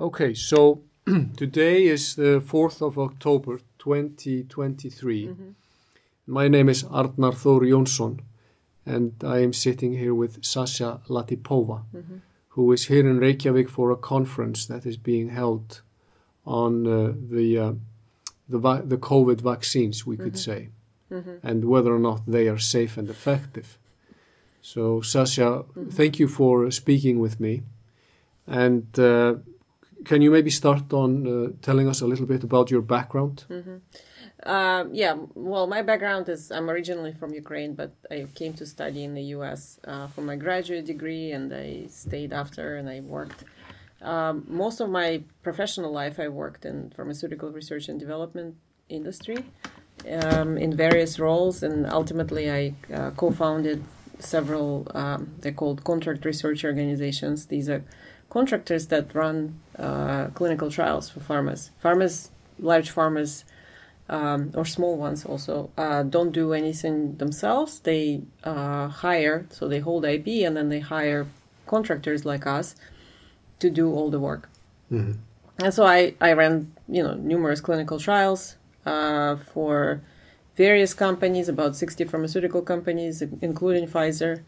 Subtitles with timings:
[0.00, 0.80] Okay, so
[1.36, 5.26] today is the 4th of October 2023.
[5.26, 5.54] Mm -hmm.
[6.26, 8.20] My name is Arnar Thor Jonsson
[8.86, 12.20] and I am sitting here with Sasha Latypova, mm -hmm.
[12.48, 15.82] who is here in Reykjavik for a conference that is being held
[16.44, 17.74] on uh, the, uh,
[18.48, 20.54] the, the COVID vaccines, we could mm -hmm.
[20.54, 20.68] say,
[21.08, 21.36] mm-hmm.
[21.42, 23.66] and whether or not they are safe and effective.
[24.60, 25.88] So, Sasha, mm-hmm.
[25.88, 27.62] thank you for speaking with me.
[28.44, 29.32] And uh,
[30.04, 33.44] can you maybe start on uh, telling us a little bit about your background?
[33.50, 33.76] Mm-hmm.
[34.42, 39.04] Uh, yeah, well, my background is I'm originally from Ukraine, but I came to study
[39.04, 43.44] in the US uh, for my graduate degree, and I stayed after and I worked.
[44.00, 48.56] Um, most of my professional life, I worked in pharmaceutical research and development
[48.88, 49.44] industry
[50.10, 53.84] um, in various roles, and ultimately I uh, co-founded
[54.18, 54.86] several.
[54.94, 57.46] Um, they're called contract research organizations.
[57.46, 57.84] These are
[58.30, 61.70] contractors that run uh, clinical trials for pharmas.
[61.82, 63.44] Pharmas, large pharmas,
[64.08, 67.80] um, or small ones also, uh, don't do anything themselves.
[67.80, 71.26] They uh, hire, so they hold IP, and then they hire
[71.66, 72.74] contractors like us
[73.60, 74.50] to do all the work.
[74.90, 75.12] Mm-hmm.
[75.62, 80.02] And so I, I ran, you know, numerous clinical trials uh, for
[80.56, 84.42] various companies, about 60 pharmaceutical companies, including Pfizer,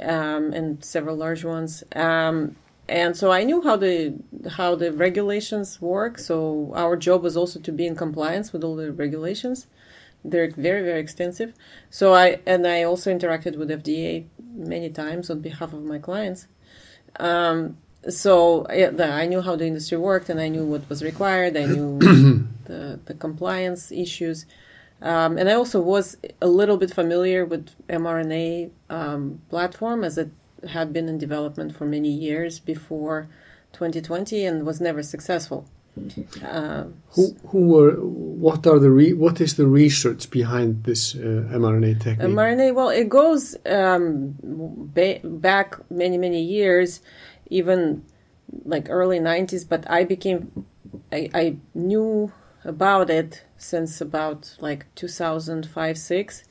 [0.00, 1.84] um, and several large ones.
[1.94, 2.56] Um,
[2.88, 4.14] and so I knew how the
[4.50, 6.18] how the regulations work.
[6.18, 9.66] So our job was also to be in compliance with all the regulations.
[10.24, 11.52] They're very very extensive.
[11.90, 16.48] So I and I also interacted with FDA many times on behalf of my clients.
[17.20, 17.78] Um,
[18.08, 21.56] so yeah, I knew how the industry worked, and I knew what was required.
[21.56, 21.98] I knew
[22.64, 24.46] the the compliance issues.
[25.00, 30.30] Um, and I also was a little bit familiar with mRNA um, platform as it
[30.68, 33.28] had been in development for many years before
[33.72, 35.68] 2020 and was never successful.
[36.44, 41.42] Uh, who who were what are the re, what is the research behind this uh,
[41.50, 42.28] mRNA technique?
[42.28, 47.00] mRNA well it goes um, ba- back many many years,
[47.50, 48.04] even
[48.64, 49.68] like early 90s.
[49.68, 50.66] But I became
[51.10, 52.32] I, I knew
[52.64, 56.44] about it since about like 2005 6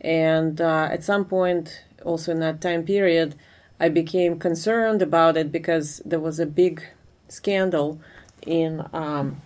[0.00, 3.34] and uh, at some point also in that time period,
[3.80, 6.82] I became concerned about it because there was a big
[7.28, 8.00] scandal
[8.42, 9.40] in um,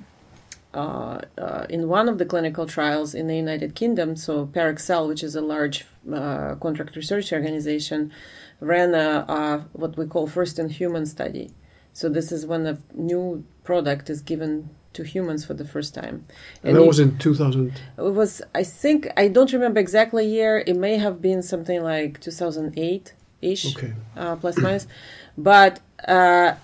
[0.74, 4.16] uh, uh, in one of the clinical trials in the United Kingdom.
[4.16, 8.10] So Parexel, which is a large uh, contract research organization,
[8.58, 11.50] ran a, a, what we call first in human study.
[11.92, 16.26] So this is when a new product is given to humans for the first time.
[16.62, 17.72] And, and that it, was in 2000?
[17.98, 20.62] It was, I think, I don't remember exactly year.
[20.66, 23.94] It may have been something like 2008 ish, okay.
[24.16, 24.86] uh, plus minus.
[25.38, 26.54] But uh,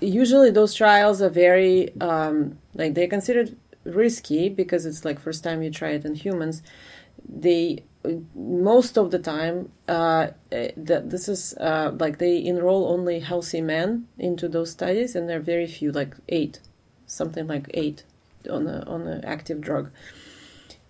[0.00, 5.62] usually those trials are very, um, like, they're considered risky because it's like first time
[5.62, 6.62] you try it in humans.
[7.28, 7.84] They
[8.34, 13.60] most of the time uh, eh, that this is uh, like they enroll only healthy
[13.60, 16.60] men into those studies and there are very few like eight
[17.14, 18.04] something like eight
[18.50, 19.90] on a, on an active drug.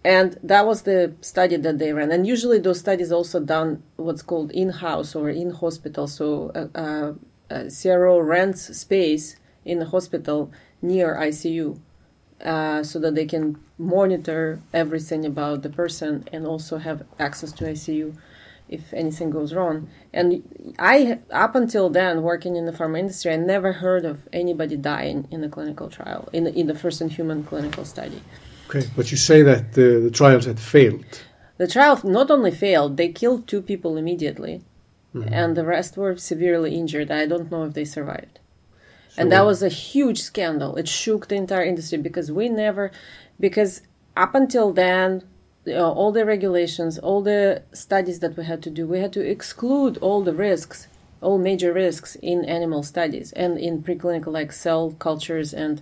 [0.04, 2.12] And that was the study that they ran.
[2.12, 6.06] And usually those studies also done what's called in-house or in-hospital.
[6.08, 7.12] So uh, uh,
[7.50, 10.52] uh CRO rents space in a hospital
[10.82, 11.78] near ICU
[12.44, 17.64] uh, so that they can monitor everything about the person and also have access to
[17.64, 18.14] ICU
[18.68, 19.88] if anything goes wrong.
[20.12, 24.76] And I, up until then, working in the pharma industry, I never heard of anybody
[24.76, 28.20] dying in a clinical trial, in the, in the first in human clinical study.
[28.68, 31.22] Okay, but you say that the, the trials had failed.
[31.58, 34.62] The trial not only failed, they killed two people immediately,
[35.14, 35.32] mm-hmm.
[35.32, 37.10] and the rest were severely injured.
[37.10, 38.40] I don't know if they survived.
[39.10, 40.74] So and that was a huge scandal.
[40.76, 42.90] It shook the entire industry because we never,
[43.38, 43.82] because
[44.16, 45.22] up until then,
[45.66, 49.26] uh, all the regulations, all the studies that we had to do, we had to
[49.26, 50.88] exclude all the risks,
[51.20, 55.80] all major risks in animal studies and in preclinical like cell cultures and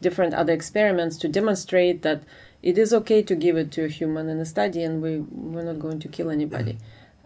[0.00, 2.22] different other experiments to demonstrate that
[2.62, 5.62] it is okay to give it to a human in a study and we we're
[5.62, 6.78] not going to kill anybody.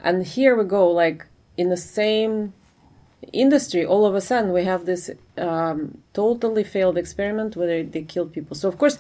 [0.03, 1.27] And here we go, like
[1.57, 2.53] in the same
[3.33, 8.33] industry, all of a sudden we have this um, totally failed experiment where they killed
[8.33, 8.57] people.
[8.57, 8.99] So of course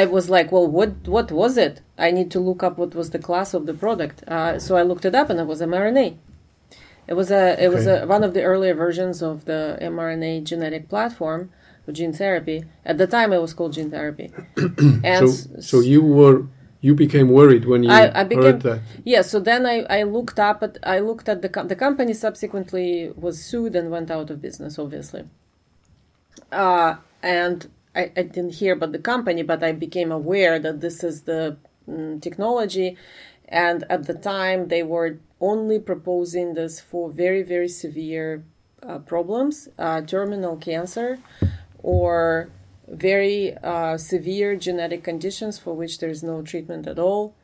[0.00, 1.74] I was like, well, what what was it?
[2.06, 4.16] I need to look up what was the class of the product.
[4.26, 6.16] Uh, so I looked it up, and it was mRNA.
[7.06, 7.68] It was a it okay.
[7.76, 11.50] was a, one of the earlier versions of the mRNA genetic platform,
[11.98, 12.64] gene therapy.
[12.84, 14.32] At the time, it was called gene therapy.
[15.12, 16.46] and so, so you were
[16.80, 18.80] you became worried when you I, I became, heard that.
[19.04, 19.22] Yeah.
[19.22, 23.12] So then I, I looked up at I looked at the com- the company subsequently
[23.16, 25.24] was sued and went out of business, obviously.
[26.52, 31.04] uh, and I, I, didn't hear about the company, but I became aware that this
[31.04, 31.56] is the
[31.88, 32.96] mm, technology.
[33.48, 38.44] And at the time, they were only proposing this for very, very severe
[38.82, 41.18] uh, problems, uh, terminal cancer,
[41.82, 42.50] or
[42.88, 47.34] very uh, severe genetic conditions for which there is no treatment at all.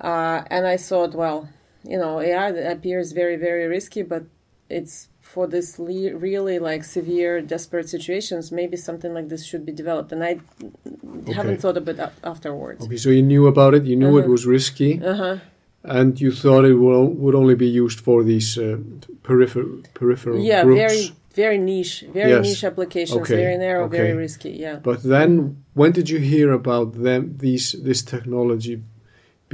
[0.00, 1.48] Uh, and I thought, well,
[1.84, 4.24] you know, AI appears very, very risky, but
[4.68, 8.42] it's for this le- really like severe, desperate situations.
[8.60, 11.34] Maybe something like this should be developed, and I okay.
[11.38, 12.80] haven't thought about it afterwards.
[12.84, 13.82] Okay, so you knew about it.
[13.90, 14.24] You knew uh-huh.
[14.24, 14.92] it was risky.
[15.12, 15.36] Uh-huh.
[15.98, 18.78] And you thought it will, would only be used for these uh,
[19.28, 20.82] peripheral peripheral yeah, groups.
[20.84, 21.04] very
[21.42, 22.42] very niche, very yes.
[22.46, 23.36] niche applications, okay.
[23.44, 23.98] very narrow, okay.
[24.02, 24.52] very risky.
[24.66, 24.76] Yeah.
[24.90, 25.30] But then,
[25.80, 27.20] when did you hear about them?
[27.46, 28.76] These this technology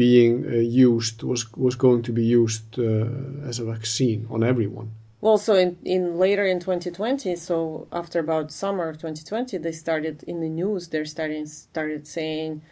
[0.03, 0.51] being uh,
[0.89, 4.89] used was was going to be used uh, as a vaccine on everyone.
[5.23, 10.25] Well, so in, in later in 2020, so after about summer of 2020, they started
[10.25, 10.89] in the news.
[10.89, 12.63] They're starting started saying,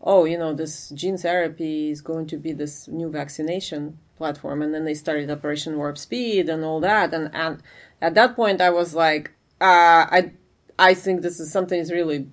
[0.00, 4.72] "Oh, you know, this gene therapy is going to be this new vaccination platform," and
[4.72, 7.12] then they started Operation Warp Speed and all that.
[7.12, 7.60] And and
[8.00, 10.30] at that point, I was like, uh, "I
[10.78, 12.28] I think this is something is really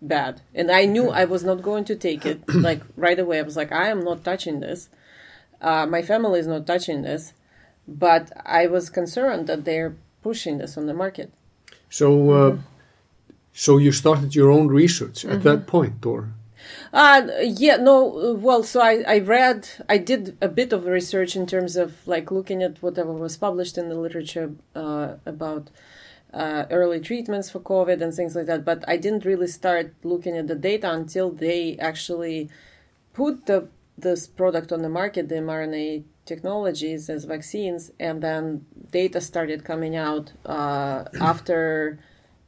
[0.00, 0.40] bad.
[0.54, 3.38] And I knew I was not going to take it like right away.
[3.40, 4.88] I was like, I am not touching this.
[5.60, 7.34] Uh, my family is not touching this.
[7.88, 11.32] But I was concerned that they're pushing this on the market.
[11.88, 12.60] So, uh, mm-hmm.
[13.52, 15.48] so you started your own research at mm-hmm.
[15.48, 16.28] that point, or?
[16.92, 21.46] Uh, yeah, no, well, so I, I read, I did a bit of research in
[21.46, 25.70] terms of like looking at whatever was published in the literature uh, about
[26.32, 28.64] uh, early treatments for COVID and things like that.
[28.64, 32.50] But I didn't really start looking at the data until they actually
[33.12, 39.20] put the this product on the market, the mRNA technologies as vaccines, and then data
[39.20, 41.98] started coming out uh, after.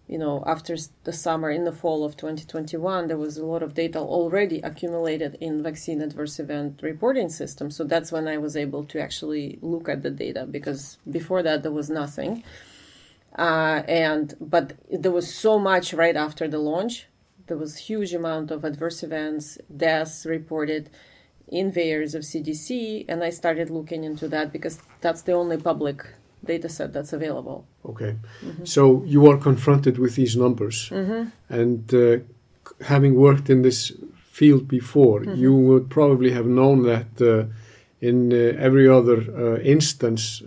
[0.07, 3.75] You know, after the summer, in the fall of 2021, there was a lot of
[3.75, 7.71] data already accumulated in vaccine adverse event reporting system.
[7.71, 11.63] So that's when I was able to actually look at the data because before that
[11.63, 12.43] there was nothing.
[13.39, 17.07] Uh, and but there was so much right after the launch.
[17.47, 20.91] There was huge amount of adverse events, deaths reported
[21.51, 26.07] in VAERS of CDC, and I started looking into that because that's the only public
[26.45, 27.67] data set that's available.
[27.85, 28.65] Okay, mm-hmm.
[28.65, 31.29] so you are confronted with these numbers, mm-hmm.
[31.49, 32.19] and uh,
[32.85, 33.93] having worked in this
[34.31, 35.35] field before, mm-hmm.
[35.35, 37.21] you would probably have known that.
[37.21, 37.53] Uh,
[38.03, 40.41] in uh, every other uh, instance,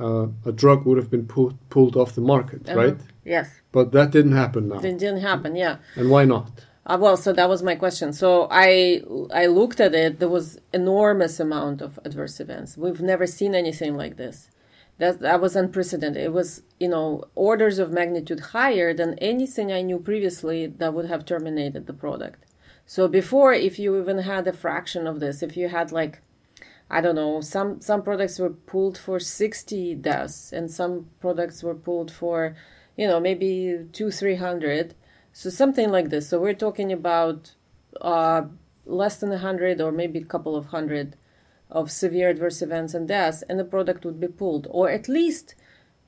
[0.00, 2.76] uh, a drug would have been pulled pulled off the market, -huh.
[2.76, 3.00] right?
[3.22, 3.46] Yes.
[3.72, 4.76] But that didn't happen now.
[4.76, 5.76] It didn't happen, yeah.
[5.96, 6.65] And why not?
[6.86, 8.12] Uh, well, so that was my question.
[8.12, 9.02] So I
[9.34, 10.20] I looked at it.
[10.20, 12.76] There was enormous amount of adverse events.
[12.76, 14.50] We've never seen anything like this.
[14.98, 16.22] That that was unprecedented.
[16.22, 21.06] It was you know orders of magnitude higher than anything I knew previously that would
[21.06, 22.44] have terminated the product.
[22.86, 26.22] So before, if you even had a fraction of this, if you had like
[26.88, 31.74] I don't know, some some products were pulled for 60 deaths and some products were
[31.74, 32.56] pulled for,
[32.96, 34.94] you know, maybe two, 300.
[35.38, 36.30] So something like this.
[36.30, 37.52] So we're talking about
[38.00, 38.44] uh,
[38.86, 41.14] less than 100 or maybe a couple of hundred
[41.70, 45.54] of severe adverse events and deaths, and the product would be pulled, or at least,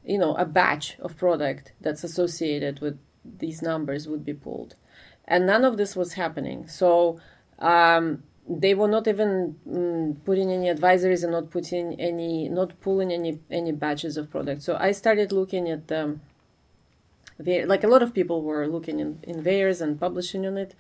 [0.03, 4.77] you know, a batch of product that's associated with these numbers would be pulled.
[5.27, 6.67] And none of this was happening.
[6.67, 7.21] So
[7.59, 13.13] um, they were not even mm, putting any advisories and not putting any not pulling
[13.13, 16.23] any any batches of products so i started looking at um,
[17.39, 20.75] like a lot of people were looking in, in VAERS and publishing on it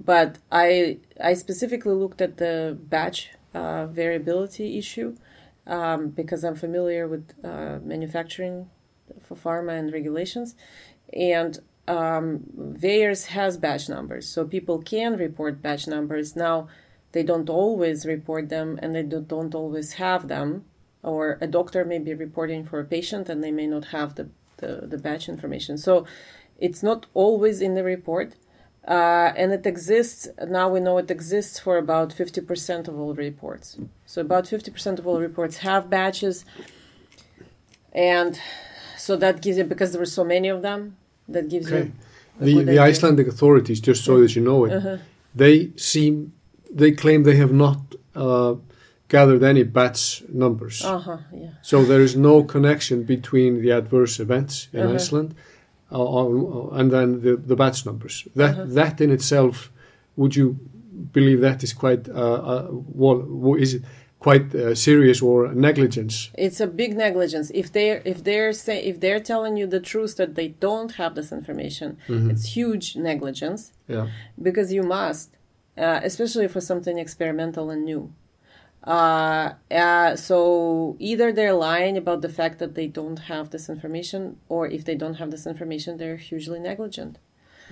[0.00, 5.16] but i i specifically looked at the batch uh, variability issue
[5.66, 8.70] um, because i'm familiar with uh, manufacturing
[9.20, 10.54] for pharma and regulations
[11.12, 12.76] and um,
[13.28, 16.36] has batch numbers, so people can report batch numbers.
[16.36, 16.68] Now,
[17.12, 20.64] they don't always report them and they don't always have them.
[21.02, 24.28] Or a doctor may be reporting for a patient and they may not have the,
[24.62, 25.76] the, the batch information.
[25.76, 26.06] So
[26.66, 28.28] it's not always in the report.
[28.86, 33.76] Uh, and it exists, now we know it exists for about 50% of all reports.
[34.06, 36.44] So about 50% of all reports have batches.
[37.92, 38.40] And
[38.96, 40.96] so that gives you, because there were so many of them,
[41.28, 41.90] that gives okay.
[42.40, 42.64] you.
[42.64, 44.96] The, the Icelandic authorities, just so that you know it, uh-huh.
[45.34, 46.32] they seem
[46.70, 47.78] they claim they have not
[48.14, 48.54] uh,
[49.16, 50.02] gathered any batch
[50.44, 50.76] numbers.
[50.82, 51.50] Uh-huh, yeah.
[51.70, 54.94] So there is no connection between the adverse events in uh-huh.
[54.94, 55.30] Iceland
[55.92, 58.16] uh, uh, and then the, the batch numbers.
[58.40, 58.78] That uh-huh.
[58.80, 59.56] that in itself,
[60.16, 60.46] would you
[61.18, 62.66] believe that is quite uh, uh,
[63.02, 63.18] well,
[63.64, 63.82] is it
[64.28, 65.36] quite uh, serious or
[65.70, 66.14] negligence.
[66.46, 67.46] It's a big negligence.
[67.62, 71.12] If they're if they're say if they're telling you the truth that they don't have
[71.18, 71.88] this information,
[72.32, 73.60] it's huge negligence
[73.94, 74.06] Yeah.
[74.46, 75.28] because you must,
[75.84, 78.02] uh, especially for something experimental and new.
[78.84, 84.38] Uh, uh, so either they're lying about the fact that they don't have this information,
[84.48, 87.18] or if they don't have this information, they're hugely negligent.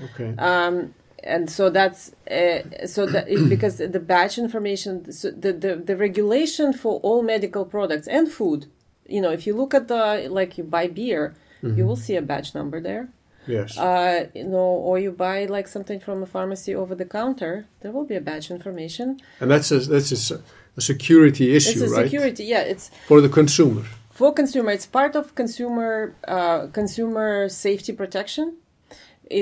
[0.05, 0.35] Okay.
[0.39, 5.77] Um, and so that's uh, so that it, because the batch information, so the, the
[5.77, 8.67] the regulation for all medical products and food,
[9.07, 12.23] you know, if you look at the like you buy beer, you will see a
[12.23, 13.09] batch number there.
[13.47, 13.77] yes.
[13.77, 17.93] Uh, you know, or you buy like something from a pharmacy over the counter, there
[17.93, 19.21] will be a batch information.
[19.41, 20.41] and that's a that's a,
[20.81, 22.05] a security issue, It's a right?
[22.05, 22.73] security, yeah.
[22.73, 23.85] It's For the consumer.
[24.21, 24.71] for consumer.
[24.79, 25.91] It's part of consumer
[26.37, 27.31] uh, consumer
[27.67, 28.47] safety protection.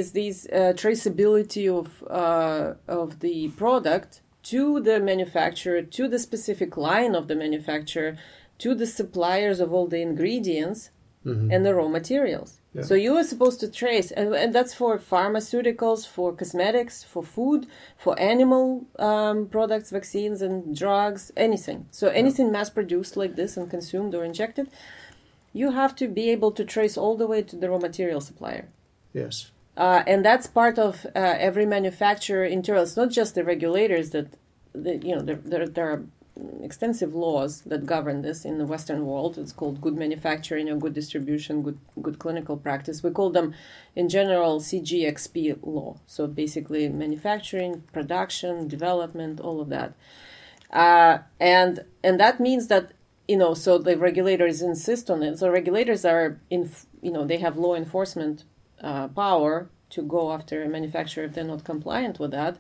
[0.00, 1.86] Is these uh, traceability of
[2.24, 4.10] uh, of the product
[4.52, 8.10] to the manufacturer, to the specific line of the manufacturer,
[8.64, 10.80] to the suppliers of all the ingredients
[11.54, 12.50] and the raw materials.
[12.74, 12.82] Yeah.
[12.82, 17.66] So you are supposed to trace, and, and that's for pharmaceuticals, for cosmetics, for food,
[17.96, 21.86] for animal um, products, vaccines, and drugs, anything.
[21.90, 24.68] So anything mass produced like this and consumed or injected,
[25.54, 28.68] you have to be able to trace all the way to the raw material supplier.
[29.14, 29.50] Yes.
[29.76, 32.82] Uh, and that's part of uh, every manufacturer internal.
[32.82, 34.26] It's not just the regulators that,
[34.74, 36.02] that you know, there, there, there are
[36.62, 39.38] extensive laws that govern this in the Western world.
[39.38, 43.02] It's called good manufacturing or good distribution, good good clinical practice.
[43.02, 43.54] We call them,
[43.94, 45.98] in general, CGXP law.
[46.06, 49.94] So basically, manufacturing, production, development, all of that,
[50.70, 52.92] uh, and and that means that
[53.28, 55.38] you know, so the regulators insist on it.
[55.38, 56.70] So regulators are in,
[57.02, 58.44] you know, they have law enforcement
[58.82, 62.58] uh, power to go after a manufacturer if they're not compliant with that.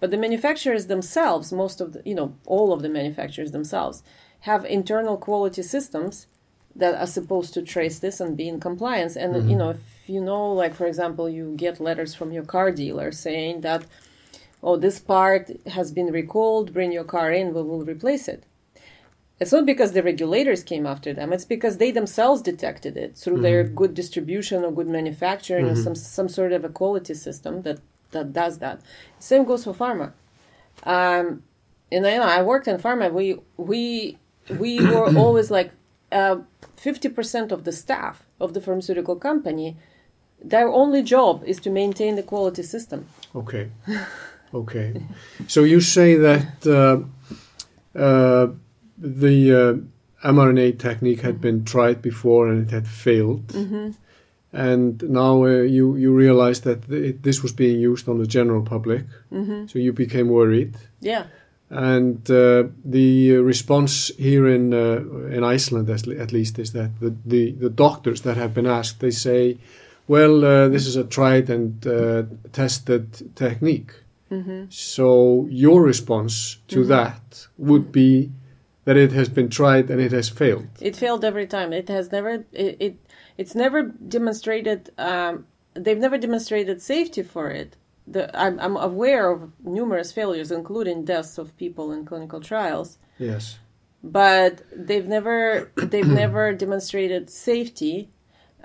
[0.00, 4.02] But the manufacturers themselves, most of the, you know, all of the manufacturers themselves,
[4.40, 6.26] have internal quality systems
[6.76, 9.16] that are supposed to trace this and be in compliance.
[9.16, 9.50] And mm-hmm.
[9.50, 13.10] you know, if you know, like for example, you get letters from your car dealer
[13.10, 13.84] saying that,
[14.62, 18.44] oh, this part has been recalled, bring your car in, we will replace it.
[19.40, 21.32] It's not because the regulators came after them.
[21.32, 23.74] It's because they themselves detected it through their mm-hmm.
[23.74, 25.82] good distribution or good manufacturing or mm-hmm.
[25.82, 28.80] some some sort of a quality system that that does that.
[29.18, 30.12] Same goes for pharma.
[30.84, 31.42] Um,
[31.90, 33.12] and I, you know, I worked in pharma.
[33.12, 35.72] We we we were always like
[36.76, 39.76] fifty percent of the staff of the pharmaceutical company.
[40.42, 43.08] Their only job is to maintain the quality system.
[43.34, 43.70] Okay.
[44.54, 45.02] Okay.
[45.46, 48.48] so you say that uh, uh,
[48.96, 49.82] the
[50.24, 53.52] uh, mRNA technique had been tried before and it had failed.
[54.52, 58.62] And now uh, you, you realize that th- this was being used on the general
[58.62, 59.04] public.
[59.66, 60.76] So you became worried.
[61.00, 61.24] Yeah.
[61.70, 67.52] And uh, the response here in uh, in Iceland, at least, is that the, the,
[67.52, 69.58] the doctors that have been asked, they say,
[70.06, 73.92] well, uh, this is a tried and uh, tested technique.
[74.68, 78.30] So your response to that would be
[78.84, 80.68] that it has been tried and it has failed.
[80.80, 81.72] It failed every time.
[81.72, 82.44] It has never.
[82.52, 82.76] It.
[82.80, 82.96] it
[83.38, 84.90] it's never demonstrated.
[84.98, 87.76] Um, they've never demonstrated safety for it.
[88.06, 93.58] The, I'm, I'm aware of numerous failures, including deaths of people in clinical trials, Yes.
[94.02, 98.10] but they've never they've never demonstrated safety.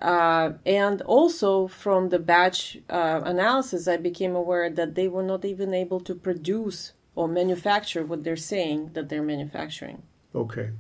[0.02, 5.46] Uh, and also from the batch uh, analysis, I became aware that they were not
[5.46, 10.02] even able to produce or manufacture what they're saying that they're manufacturing.
[10.34, 10.72] Okay.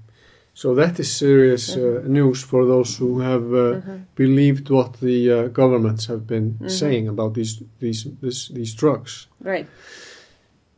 [0.55, 3.81] So that is serious uh, news for those who have uh,
[4.15, 9.27] believed what the uh, governments have been saying about these these this, these drugs.
[9.41, 9.67] Right.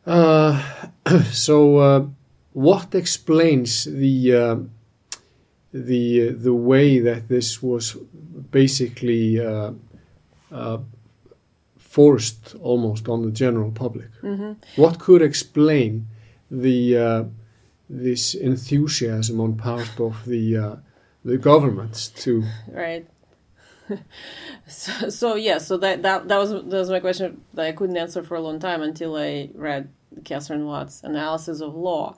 [0.06, 0.62] Uh,
[1.32, 2.06] so, uh,
[2.52, 4.56] what explains the uh,
[5.72, 7.96] the the way that this was
[8.50, 9.72] basically uh,
[10.50, 10.78] uh,
[11.76, 14.08] forced almost on the general public?
[14.76, 16.06] What could explain
[16.50, 17.24] the uh,
[17.88, 20.76] this enthusiasm on part of the uh,
[21.24, 23.06] the governments to right.
[24.68, 27.96] So, so yeah so that, that that was that was my question that i couldn't
[27.96, 29.88] answer for a long time until i read
[30.24, 32.16] Katherine Watt's analysis of law.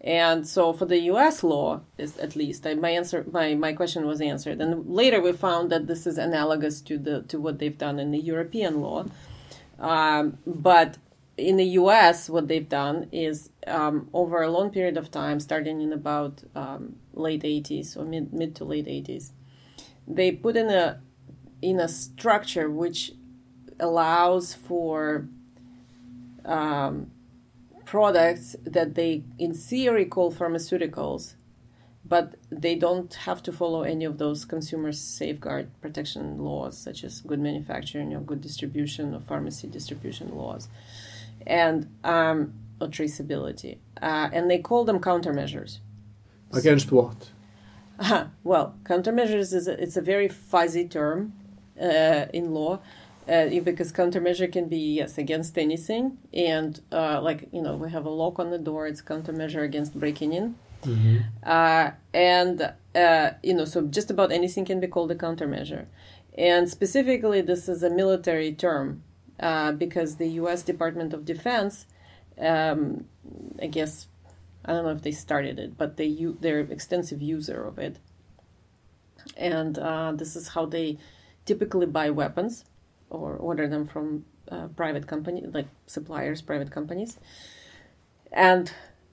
[0.00, 4.06] And so for the us law is at least I, my answer my, my question
[4.06, 4.60] was answered.
[4.60, 8.10] And later we found that this is analogous to the to what they've done in
[8.10, 9.06] the european law.
[9.78, 10.98] Um, but
[11.36, 15.80] in the US, what they've done is um, over a long period of time, starting
[15.80, 19.30] in about um, late 80s or mid, mid to late 80s,
[20.06, 21.00] they put in a
[21.62, 23.12] in a structure which
[23.80, 25.26] allows for
[26.44, 27.10] um,
[27.84, 31.34] products that they, in theory, call pharmaceuticals,
[32.04, 37.20] but they don't have to follow any of those consumer safeguard protection laws, such as
[37.20, 40.68] good manufacturing or good distribution or pharmacy distribution laws,
[41.46, 43.78] and um, or traceability.
[44.00, 45.78] Uh, and they call them countermeasures.
[46.52, 47.30] Against what?
[47.98, 51.32] Uh, well, countermeasures is a, it's a very fuzzy term
[51.80, 52.78] uh, in law.
[53.26, 58.04] Uh, because countermeasure can be yes against anything and uh, like you know we have
[58.04, 60.54] a lock on the door it's countermeasure against breaking in
[60.84, 61.16] Mm-hmm.
[61.42, 65.86] uh, and uh, you know so just about anything can be called a countermeasure
[66.38, 69.02] and specifically this is a military term
[69.40, 71.86] uh, because the u.s department of defense
[72.40, 73.04] um,
[73.60, 74.08] i guess
[74.64, 76.08] i don't know if they started it but they
[76.40, 77.98] they're extensive user of it.
[79.36, 80.98] And uh, this is how they
[81.44, 82.64] typically buy weapons
[83.10, 87.18] or order them from uh, private company like suppliers private companies.
[88.32, 88.72] And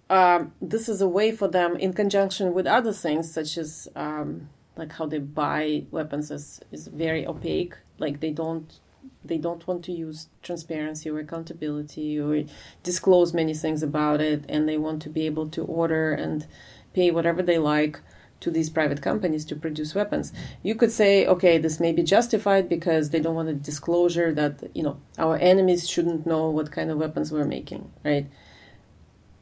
[0.09, 4.49] um, this is a way for them in conjunction with other things such as um,
[4.75, 7.75] like how they buy weapons is, is very opaque.
[7.97, 8.79] Like they don't
[9.25, 12.43] they don't want to use transparency or accountability or
[12.83, 16.45] disclose many things about it and they want to be able to order and
[16.93, 17.99] pay whatever they like
[18.39, 20.33] to these private companies to produce weapons.
[20.63, 24.69] You could say okay this may be justified because they don't want a disclosure that
[24.75, 28.27] you know our enemies shouldn't know what kind of weapons we're making right?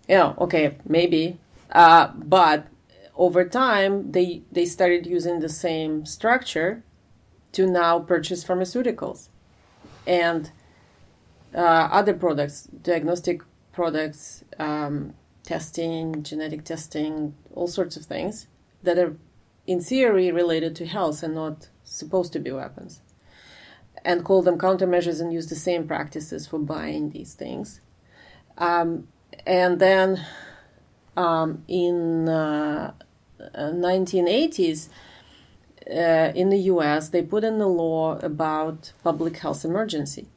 [0.07, 1.39] Yeah okay maybe
[1.71, 2.67] uh, but
[3.15, 6.83] over time they they started using the same structure
[7.51, 9.29] to now purchase pharmaceuticals
[10.05, 10.51] and
[11.53, 13.41] uh, other products diagnostic
[13.71, 18.47] products um, testing genetic testing all sorts of things
[18.83, 19.15] that are
[19.67, 23.01] in theory related to health and not supposed to be weapons
[24.03, 27.81] and call them countermeasures and use the same practices for buying these things.
[28.57, 29.07] Um,
[29.45, 30.25] and then
[31.15, 32.93] um, in uh,
[33.55, 34.89] 1980s
[35.91, 40.27] uh, in the US they put in the law about public health emergency.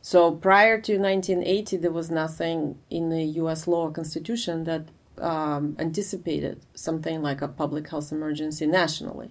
[0.00, 4.84] So prior to 1980 there was nothing in the US law or constitution that
[5.18, 9.30] um, anticipated something like a public health emergency nationally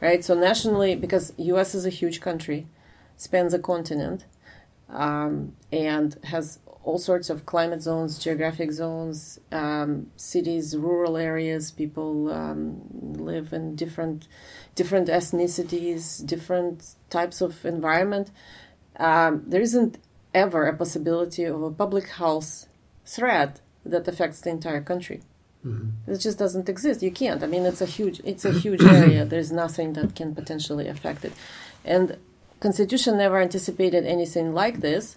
[0.00, 0.24] right?
[0.24, 2.66] So nationally because us is a huge country
[3.16, 4.24] spans a continent
[4.88, 11.70] um, and has all sorts of climate zones, geographic zones, um, cities, rural areas.
[11.70, 12.80] People um,
[13.18, 14.28] live in different
[14.74, 18.30] different ethnicities, different types of environment.
[18.96, 19.98] Um, there isn't
[20.34, 22.66] ever a possibility of a public health
[23.04, 25.20] threat that affects the entire country.
[25.64, 26.12] Mm-hmm.
[26.12, 27.02] It just doesn't exist.
[27.02, 27.42] You can't.
[27.42, 29.24] I mean, it's a huge it's a huge area.
[29.24, 31.32] There's nothing that can potentially affect it,
[31.84, 32.16] and
[32.60, 35.16] Constitution never anticipated anything like this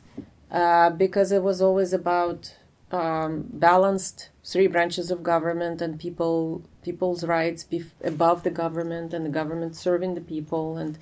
[0.51, 2.55] uh, because it was always about
[2.91, 9.25] um, balanced three branches of government and people people's rights bef- above the government and
[9.25, 10.97] the government serving the people and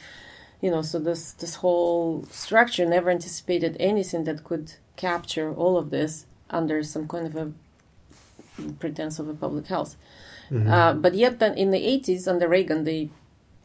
[0.62, 5.90] you know so this this whole structure never anticipated anything that could capture all of
[5.90, 7.52] this under some kind of a
[8.80, 9.96] pretense of a public health
[10.52, 10.68] Mm-hmm.
[10.68, 13.10] uh, but yet then in the 80s under reagan they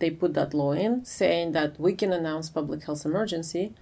[0.00, 3.72] they put that law in saying that we can announce public health emergency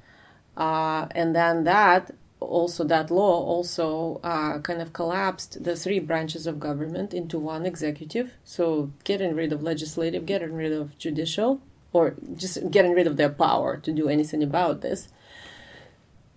[0.57, 2.11] uh, and then that
[2.41, 7.65] also that law also uh, kind of collapsed the three branches of government into one
[7.65, 8.33] executive.
[8.45, 11.61] So getting rid of legislative getting rid of judicial
[11.93, 15.09] or just getting rid of their power to do anything about this.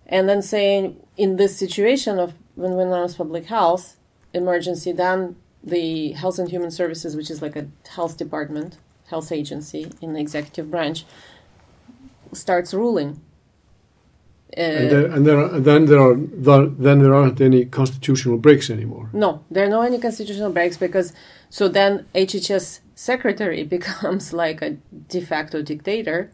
[0.06, 3.96] And then saying in this situation of when we announce public health
[4.32, 9.90] emergency then the health and human services which is like a health department health agency
[10.00, 11.04] in the executive branch
[12.32, 13.20] starts ruling
[14.56, 17.66] uh, and, there, and, there are, and then there are there, then there aren't any
[17.66, 19.10] constitutional breaks anymore.
[19.12, 21.12] No, there are no any constitutional breaks because
[21.50, 24.70] so then HHS secretary becomes like a
[25.08, 26.30] de facto dictator,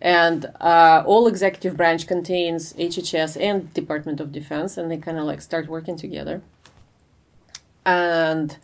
[0.00, 5.24] and uh, all executive branch contains HHS and Department of Defense, and they kind of
[5.24, 6.42] like start working together.
[7.84, 8.56] And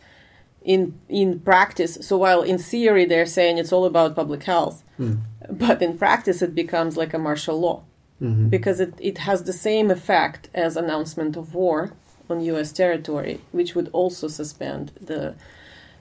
[0.63, 5.19] in in practice, so while in theory they're saying it's all about public health, Mm.
[5.51, 7.83] but in practice it becomes like a martial law
[8.21, 8.49] Mhm.
[8.49, 11.91] because it, it has the same effect as announcement of war
[12.29, 12.71] on U.S.
[12.71, 15.35] territory, which would also suspend the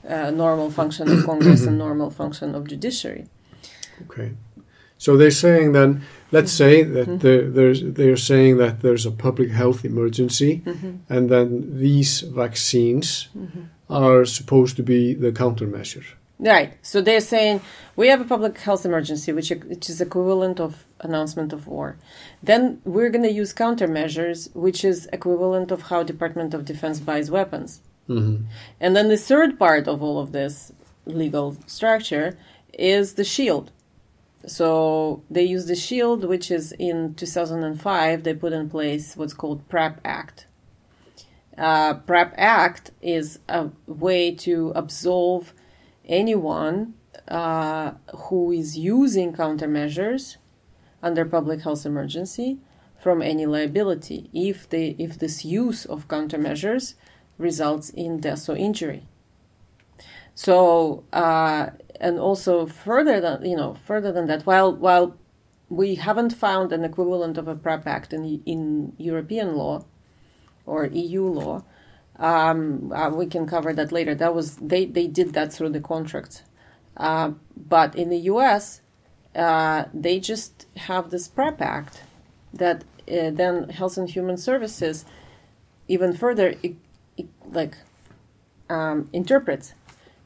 [0.09, 3.24] uh, normal function of Congress and normal function of judiciary.
[4.03, 4.33] Okay,
[4.96, 9.50] so they're saying then, let's say that there, there's they're saying that there's a public
[9.50, 10.62] health emergency,
[11.09, 13.29] and then these vaccines
[13.90, 16.05] are supposed to be the countermeasure.
[16.38, 16.74] Right.
[16.82, 17.60] So they're saying
[17.96, 21.96] we have a public health emergency, which which is equivalent of announcement of war.
[22.42, 27.30] Then we're going to use countermeasures, which is equivalent of how Department of Defense buys
[27.30, 27.80] weapons.
[28.08, 28.44] Mm-hmm.
[28.80, 30.72] And then the third part of all of this
[31.06, 32.36] legal structure
[32.72, 33.70] is the shield.
[34.46, 39.66] So they use the shield, which is in 2005, they put in place what's called
[39.68, 40.46] PREP Act.
[41.56, 45.54] Uh, PREP Act is a way to absolve
[46.06, 46.94] anyone
[47.28, 50.36] uh, who is using countermeasures
[51.02, 52.58] under public health emergency
[52.98, 56.94] from any liability if they if this use of countermeasures
[57.38, 59.06] results in death or injury.
[60.34, 65.16] So uh, and also further than you know further than that, while while
[65.68, 69.84] we haven't found an equivalent of a PREP Act in in European law
[70.66, 71.64] or EU law,
[72.18, 74.14] um, uh, we can cover that later.
[74.14, 76.42] That was they they did that through the contracts,
[76.96, 78.81] uh, but in the U.S.
[79.35, 82.03] Uh, they just have this PREP Act
[82.53, 85.05] that uh, then Health and Human Services
[85.88, 86.55] even further
[87.50, 87.77] like
[88.70, 89.74] um, interprets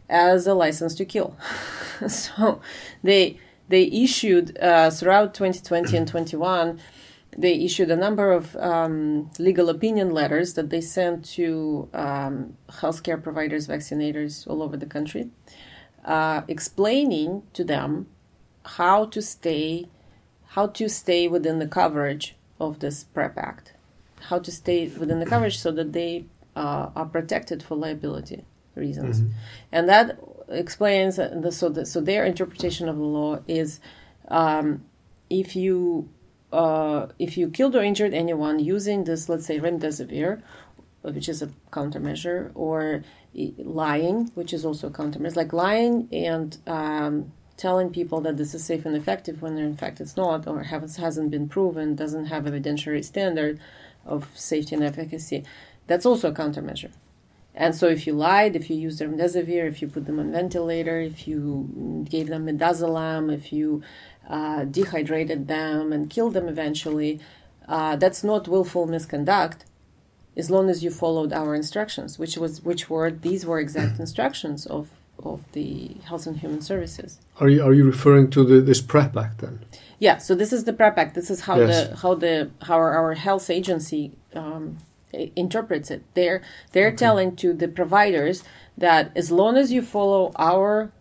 [0.08, 1.36] as a license to kill.
[2.08, 2.60] so
[3.02, 6.80] they they issued uh, throughout 2020 and 21
[7.38, 13.22] they issued a number of um, legal opinion letters that they sent to um, healthcare
[13.22, 15.30] providers, vaccinators all over the country,
[16.04, 18.08] uh, explaining to them
[18.64, 19.86] how to stay
[20.52, 23.74] how to stay within the coverage of this PREP Act,
[24.22, 26.24] how to stay within the coverage so that they
[26.56, 29.32] uh, are protected for liability reasons, mm-hmm.
[29.70, 33.78] and that explains the, so the, so their interpretation of the law is
[34.28, 34.82] um,
[35.30, 36.08] if you
[36.52, 40.42] uh, if you killed or injured anyone using this, let's say remdesivir,
[41.02, 43.02] which is a countermeasure, or
[43.34, 48.64] lying, which is also a countermeasure, like lying and um, telling people that this is
[48.64, 53.04] safe and effective when in fact it's not, or hasn't been proven, doesn't have evidentiary
[53.04, 53.60] standard
[54.06, 55.44] of safety and efficacy,
[55.86, 56.90] that's also a countermeasure.
[57.54, 61.00] And so, if you lied, if you used remdesivir, if you put them on ventilator,
[61.00, 63.82] if you gave them midazolam, if you
[64.28, 67.18] uh, dehydrated them and killed them eventually,
[67.66, 69.64] uh, that's not willful misconduct,
[70.36, 74.66] as long as you followed our instructions, which was which were these were exact instructions
[74.66, 74.90] of
[75.22, 77.18] of the Health and Human Services.
[77.40, 79.60] Are you are you referring to the, this PREP Act then?
[79.98, 80.18] Yeah.
[80.18, 81.14] So this is the PREP Act.
[81.14, 81.88] This is how yes.
[81.88, 84.78] the how the how our, our health agency um,
[85.12, 86.02] interprets it.
[86.14, 86.96] They're they're okay.
[86.96, 88.44] telling to the providers
[88.76, 90.92] that as long as you follow our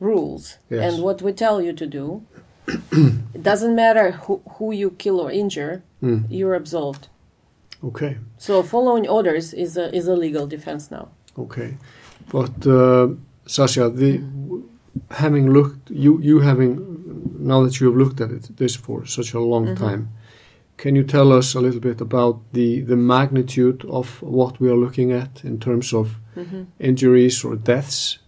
[0.00, 0.92] rules yes.
[0.92, 2.26] and what we tell you to do,
[3.36, 6.24] it doesn't matter who, who you kill or injure, mm.
[6.30, 7.08] you're absolved.
[7.84, 8.18] Okay.
[8.38, 11.08] So following orders is a is a legal defense now.
[11.36, 11.76] Okay,
[12.30, 13.08] but uh,
[13.46, 14.22] Sasha, the
[15.10, 16.70] having looked you you having
[17.38, 19.84] now that you have looked at it this for such a long mm-hmm.
[19.84, 20.08] time
[20.82, 24.74] can you tell us a little bit about the, the magnitude of what we are
[24.74, 26.64] looking at in terms of mm-hmm.
[26.80, 28.18] injuries or deaths?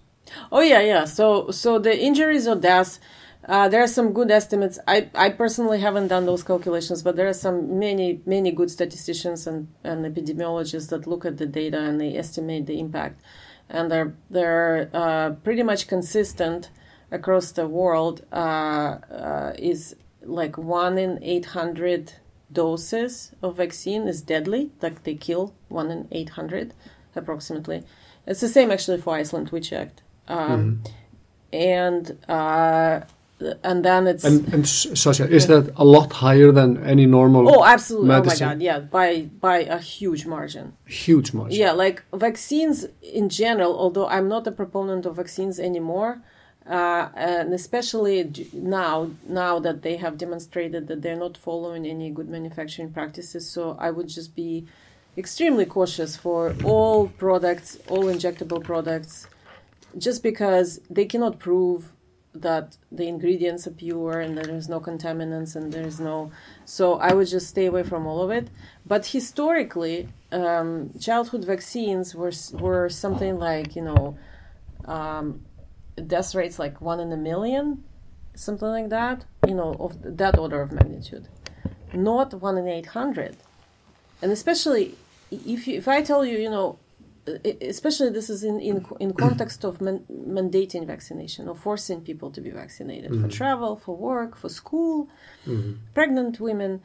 [0.52, 1.04] Oh yeah, yeah.
[1.04, 3.00] So so the injuries or deaths,
[3.46, 4.78] uh, there are some good estimates.
[4.86, 9.46] I, I personally haven't done those calculations, but there are some many many good statisticians
[9.46, 13.20] and, and epidemiologists that look at the data and they estimate the impact,
[13.68, 16.70] and they're they're uh, pretty much consistent
[17.10, 18.24] across the world.
[18.32, 22.14] Uh, uh is like one in eight hundred
[22.54, 26.72] doses of vaccine is deadly, like they kill one in 800
[27.14, 27.82] approximately.
[28.26, 30.02] It's the same actually for Iceland, we checked.
[30.28, 31.56] Um, mm-hmm.
[31.56, 33.02] And uh,
[33.62, 37.48] and then it's and, and Sasha, is that a lot higher than any normal?
[37.48, 38.08] Oh, absolutely!
[38.08, 38.44] Medicine?
[38.44, 40.74] Oh my god, yeah, by by a huge margin.
[40.86, 41.58] Huge margin.
[41.58, 43.78] Yeah, like vaccines in general.
[43.78, 46.22] Although I'm not a proponent of vaccines anymore,
[46.66, 52.28] uh, and especially now now that they have demonstrated that they're not following any good
[52.28, 54.64] manufacturing practices so i would just be
[55.18, 59.26] extremely cautious for all products all injectable products
[59.98, 61.92] just because they cannot prove
[62.34, 66.32] that the ingredients are pure and there's no contaminants and there's no
[66.64, 68.48] so i would just stay away from all of it
[68.84, 74.18] but historically um, childhood vaccines were were something like you know
[74.86, 75.44] um,
[76.06, 77.84] death rates like one in a million,
[78.34, 81.28] something like that, you know, of that order of magnitude,
[81.92, 83.36] not one in 800.
[84.22, 84.96] And especially
[85.30, 86.78] if, you, if I tell you, you know,
[87.26, 92.40] especially this is in, in, in context of man, mandating vaccination or forcing people to
[92.40, 93.22] be vaccinated mm-hmm.
[93.22, 95.08] for travel, for work, for school,
[95.46, 95.72] mm-hmm.
[95.94, 96.82] pregnant women,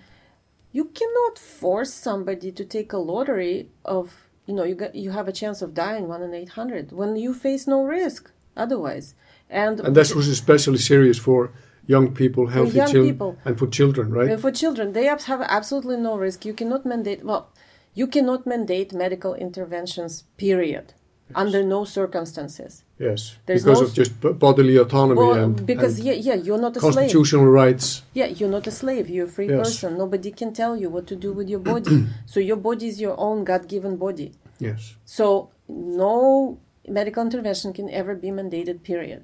[0.71, 5.28] you cannot force somebody to take a lottery of you know you got you have
[5.28, 9.15] a chance of dying one in 800 when you face no risk otherwise.
[9.49, 11.52] and And that was especially serious for
[11.88, 13.38] young people, healthy young children, people.
[13.45, 14.30] and for children, right?
[14.30, 16.45] And for children, they have absolutely no risk.
[16.45, 17.49] You cannot mandate, well,
[17.93, 20.93] you cannot mandate medical interventions, period,
[21.36, 22.84] under no circumstances.
[22.97, 26.36] yes, There's because no of just b- bodily autonomy Well, and, because, and yeah, yeah,
[26.36, 26.93] you're not a slave.
[26.95, 28.04] constitutional rights.
[28.13, 29.10] Yeah, you're not a slave.
[29.10, 29.60] You're a free Yes.
[29.63, 29.97] person.
[29.97, 32.08] Nobody can tell you what to do with your body.
[32.25, 34.32] so your body is your own God given body.
[34.60, 39.23] Yes, So no medical intervention can ever be mandated, period.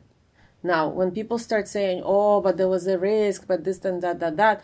[0.63, 4.19] Now, when people start saying, oh, but there was a risk, but this and that,
[4.19, 4.61] that, that,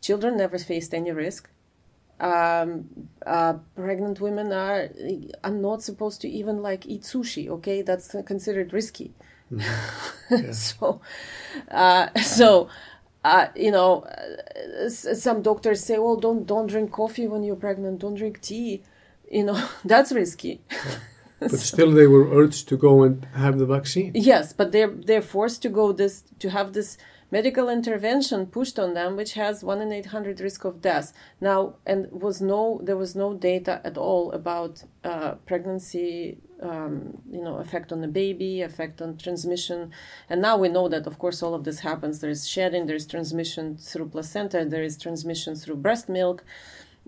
[0.00, 1.48] children never faced any risk.
[2.20, 2.88] Um,
[3.24, 4.90] uh, pregnant women are,
[5.42, 7.82] are not supposed to even like eat sushi, okay?
[7.82, 9.14] That's considered risky.
[10.52, 11.00] so,
[11.70, 12.68] uh, so,
[13.24, 14.06] uh, you know,
[14.88, 18.82] some doctors say, well, don't, don't drink coffee when you're pregnant, don't drink tea.
[19.30, 20.60] You know, that's risky.
[21.40, 24.12] but still they were urged to go and have the vaccine.
[24.14, 26.98] Yes, but they're they're forced to go this to have this
[27.30, 31.12] medical intervention pushed on them, which has one in eight hundred risk of death.
[31.40, 37.42] Now, and was no there was no data at all about uh, pregnancy, um, you
[37.42, 39.92] know, effect on the baby, effect on transmission,
[40.28, 42.20] and now we know that of course all of this happens.
[42.20, 46.44] There is shedding, there is transmission through placenta, there is transmission through breast milk.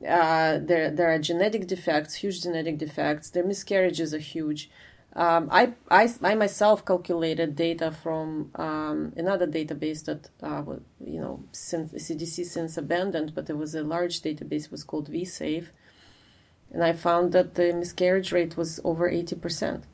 [0.09, 3.31] Uh, there, there are genetic defects, huge genetic defects.
[3.31, 4.71] Their miscarriages are huge.
[5.15, 10.63] Um, I, I, I myself calculated data from um, another database that uh,
[11.05, 15.67] you know since CDC since abandoned, but it was a large database was called VSafe,
[16.73, 19.85] and I found that the miscarriage rate was over eighty percent,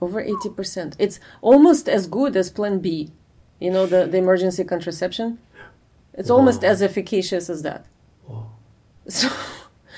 [0.00, 0.94] over eighty percent.
[0.98, 3.10] It's almost as good as Plan B,
[3.58, 5.38] you know the, the emergency contraception.
[6.14, 7.86] It's almost as efficacious as that.
[8.28, 8.46] Wow.
[9.08, 9.28] So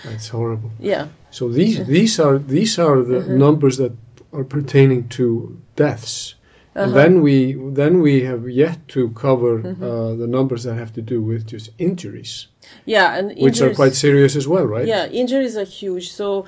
[0.04, 0.70] That's horrible.
[0.80, 3.38] yeah, So these these are these are the Mm-hmm.
[3.38, 3.92] numbers that
[4.34, 6.34] are pertaining to deaths,
[6.74, 6.94] and Uh-huh.
[7.00, 7.36] then we
[7.80, 9.84] then we have yet to cover Mm-hmm.
[9.84, 12.48] uh, the numbers that have to do with just injuries,
[12.84, 14.86] yeah, and which are quite serious as well, right?
[14.88, 16.06] Yeah, injuries are huge.
[16.12, 16.44] So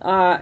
[0.00, 0.38] uh,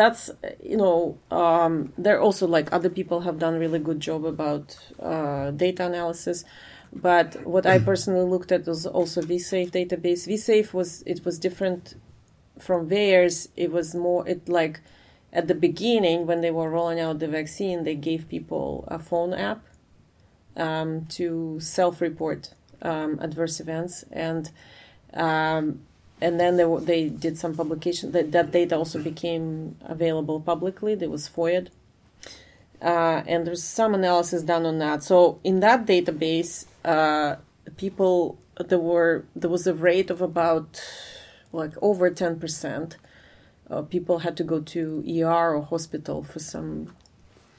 [0.00, 0.30] that's
[0.62, 5.50] you know um, there also like other people have done really good job about uh,
[5.50, 6.44] data analysis.
[6.92, 10.26] But what I personally looked at was also VSafe database.
[10.28, 11.94] VSafe was it was different
[12.58, 13.48] from theirs.
[13.56, 14.80] It was more it like
[15.32, 19.34] at the beginning when they were rolling out the vaccine, they gave people a phone
[19.34, 19.62] app
[20.56, 22.50] um, to self-report
[22.82, 24.50] um, adverse events and
[25.14, 25.80] um,
[26.20, 31.10] and then they, they did some publication that, that data also became available publicly there
[31.10, 31.68] was FOIA
[32.82, 35.02] uh, and there's some analysis done on that.
[35.02, 37.36] So in that database uh,
[37.76, 40.82] people there were there was a rate of about
[41.52, 42.96] like over 10%
[43.70, 46.92] uh, people had to go to ER or hospital for some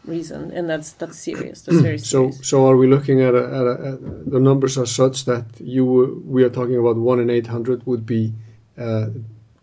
[0.05, 2.47] reason and that's that's serious that's very So serious.
[2.47, 5.83] so are we looking at, a, at, a, at the numbers are such that you
[6.25, 8.33] we are talking about one in eight hundred would be
[8.77, 9.07] uh,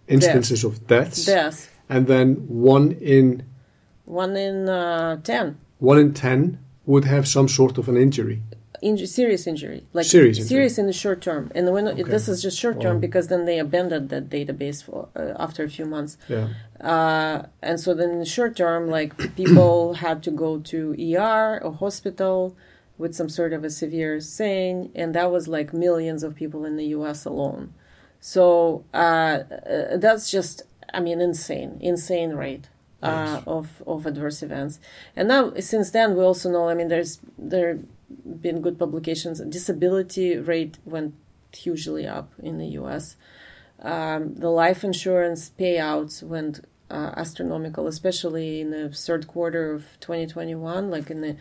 [0.09, 3.42] instances of deaths, death and then one in
[4.04, 8.42] one in uh, 10 one in ten would have some sort of an injury.
[8.82, 10.48] Injury, serious injury, like Serious injury.
[10.48, 11.50] serious in the short term.
[11.54, 12.02] And when Okay.
[12.02, 13.00] this is just short term Wow.
[13.00, 16.16] because then they abandoned that database for, uh, after a few months.
[16.28, 16.48] Yeah.
[16.80, 21.60] Uh, and so then in the short term, like people had to go to ER
[21.62, 22.56] or hospital
[22.98, 26.76] with some sort of a severe thing, and that was like millions of people in
[26.76, 27.24] the U.S.
[27.26, 27.74] alone.
[28.20, 30.62] So uh, uh, that's just,
[30.94, 32.68] I mean, insane, insane rate
[33.06, 34.78] uh, of of adverse events.
[35.14, 36.68] And now since then, we also know.
[36.68, 37.78] I mean, there's there
[38.40, 39.40] been good publications.
[39.40, 41.14] Disability rate went
[41.52, 43.16] hugely up in the U.S.
[43.80, 50.90] Um, the life insurance payouts went uh, astronomical, especially in the third quarter of 2021,
[50.90, 51.36] like in the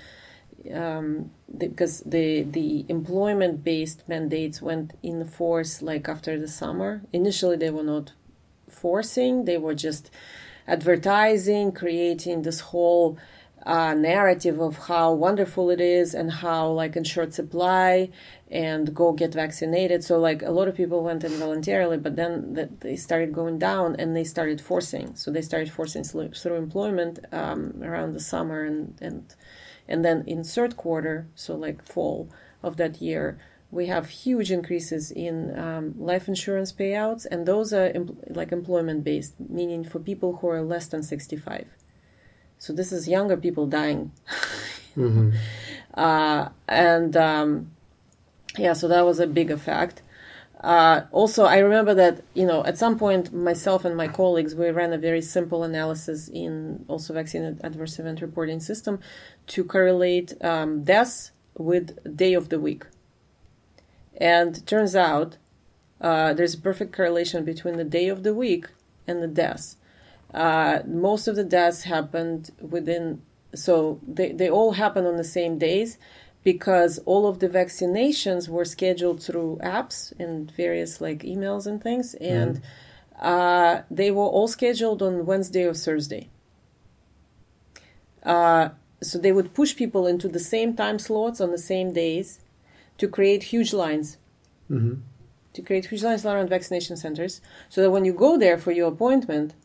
[0.74, 7.02] um, because the the employment based mandates went in force like after the summer.
[7.14, 8.14] Initially, they were not
[8.70, 10.10] forcing; they were just
[10.68, 13.18] advertising, creating this whole
[13.66, 18.10] uh, narrative of how wonderful it is and how like in short supply
[18.52, 20.04] and go get vaccinated.
[20.04, 23.58] So like a lot of people went in voluntarily, but then that they started going
[23.58, 25.16] down and they started forcing.
[25.16, 29.36] So they started forcing through employment um, around the summer and and
[29.88, 32.30] and then in third quarter, so like fall
[32.64, 33.40] of that year,
[33.76, 39.04] we have huge increases in um, life insurance payouts, and those are em- like employment
[39.04, 41.68] based, meaning for people who are less than 65.
[42.58, 44.14] So this is younger people dying.
[45.94, 47.72] uh, and um,
[48.58, 50.02] yeah, so that was a big effect.
[50.62, 54.70] Uh, also, I remember that you know at some point myself and my colleagues we
[54.70, 59.00] ran a very simple analysis in also vaccine adverse event reporting system
[59.48, 62.86] to correlate um, deaths with day of the week,
[64.18, 65.38] and turns out
[66.02, 68.68] uh, there's a perfect correlation between the day of the week
[69.08, 69.78] and the deaths.
[70.34, 73.22] Uh, most of the deaths happened within,
[73.54, 75.98] so they, they all happen on the same days
[76.44, 82.14] because all of the vaccinations were scheduled through apps and various like emails and things,
[82.16, 83.26] and mm-hmm.
[83.26, 86.30] uh, they were all scheduled on Wednesday or Thursday.
[88.22, 88.70] Uh,
[89.02, 92.40] so they would push people into the same time slots on the same days
[92.98, 94.18] to create huge lines.
[94.70, 95.02] Mm-hmm
[95.56, 98.90] to create huge lines around vaccination centers so that when you go there for your
[98.90, 99.56] appointment,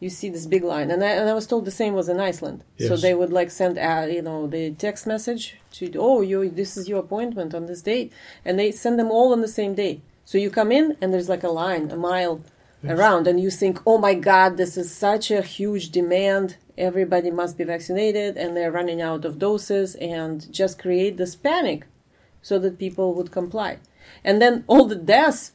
[0.00, 0.90] you see this big line.
[0.90, 2.62] And I, and I was told the same was in Iceland.
[2.76, 2.88] Yes.
[2.88, 6.76] So they would like send, uh, you know, the text message to, oh, you, this
[6.76, 8.12] is your appointment on this date.
[8.44, 10.02] And they send them all on the same day.
[10.24, 12.42] So you come in and there's like a line, a mile
[12.82, 12.96] yes.
[12.96, 16.58] around, and you think, oh my God, this is such a huge demand.
[16.76, 21.86] Everybody must be vaccinated and they're running out of doses and just create this panic
[22.42, 23.78] so that people would comply.
[24.24, 25.52] And then all the deaths,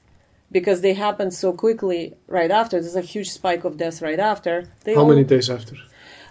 [0.51, 4.65] because they happened so quickly right after, there's a huge spike of deaths right after.
[4.85, 5.75] How all, many days after?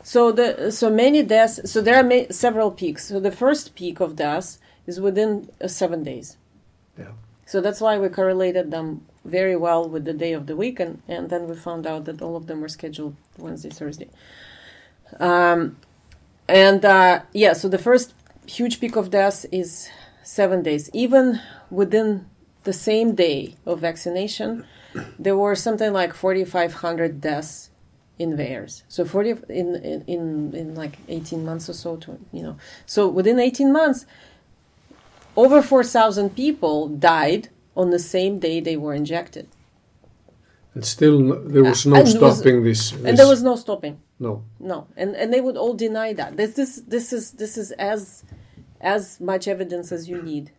[0.02, 1.70] So the so many deaths.
[1.70, 3.06] So there are ma- several peaks.
[3.06, 6.36] So the first peak of deaths is within uh, seven days.
[6.98, 7.12] Yeah.
[7.46, 11.02] So that's why we correlated them very well with the day of the week, and,
[11.06, 14.08] and then we found out that all of them were scheduled Wednesday, Thursday.
[15.20, 15.76] Um,
[16.48, 18.14] and uh, yeah, so the first
[18.46, 19.88] huge peak of deaths is
[20.22, 20.90] seven days.
[20.92, 22.26] Even within
[22.64, 24.64] the same day of vaccination,
[25.18, 27.70] there were something like 4,500 deaths
[28.18, 28.82] in VAERS.
[28.88, 32.56] So 40 in, in in like 18 months or so, to, you know.
[32.86, 34.06] So within 18 months,
[35.36, 39.48] over 4,000 people died on the same day they were injected.
[40.74, 44.00] And still, there was no stopping was, this, this, And there was no stopping.
[44.18, 44.44] No.
[44.58, 46.36] No, and and they would all deny that.
[46.36, 48.24] This this this is this is as
[48.82, 50.50] as much evidence as you need.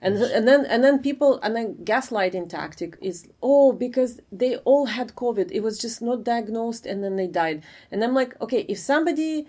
[0.00, 4.86] And and then and then people and then gaslighting tactic is oh because they all
[4.86, 5.50] had covid.
[5.50, 7.62] It was just not diagnosed and then they died.
[7.90, 9.46] And i'm like okay if somebody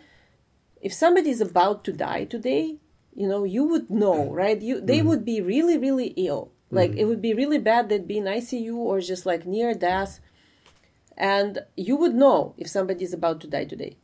[0.82, 2.78] if somebody is about to die today
[3.14, 4.62] you know you would know right?
[4.62, 5.08] You they mm-hmm.
[5.10, 6.52] would be really really ill.
[6.72, 7.00] Like mm-hmm.
[7.00, 10.22] it would be really bad they'd be in icu or just like near death.
[11.18, 13.98] And you would know if somebody is about to die today.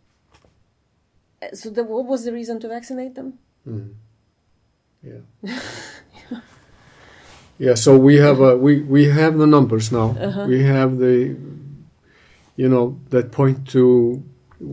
[1.53, 3.39] So the, what was the reason to vaccinate them?
[3.67, 3.91] Mm-hmm.
[5.03, 5.59] Yeah
[7.59, 10.15] Yeah, so we have a, we we have the numbers now.
[10.19, 10.45] Uh-huh.
[10.47, 11.37] We have the
[12.55, 14.23] you know that point to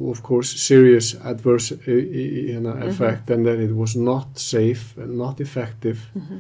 [0.08, 3.32] of course serious adverse you know, effect mm-hmm.
[3.32, 6.10] and that it was not safe and not effective.
[6.16, 6.38] Mm-hmm.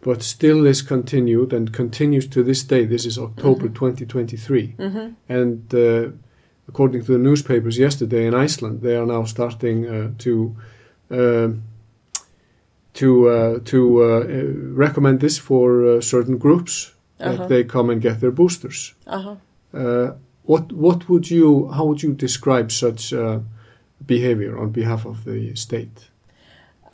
[0.00, 2.86] But still this continued and continues to this day.
[2.86, 3.74] This is October mm-hmm.
[3.74, 4.74] 2023.
[4.78, 5.08] Mm-hmm.
[5.28, 6.10] And uh,
[6.68, 10.56] according to the newspapers yesterday in Iceland, they are now starting uh, to
[11.10, 11.48] uh,
[12.94, 14.24] to uh, to uh,
[14.74, 17.36] recommend this for uh, certain groups uh-huh.
[17.36, 18.94] that they come and get their boosters.
[19.06, 19.36] Uh-huh.
[19.72, 23.40] Uh, what what would you how would you describe such uh,
[24.04, 26.10] behavior on behalf of the state?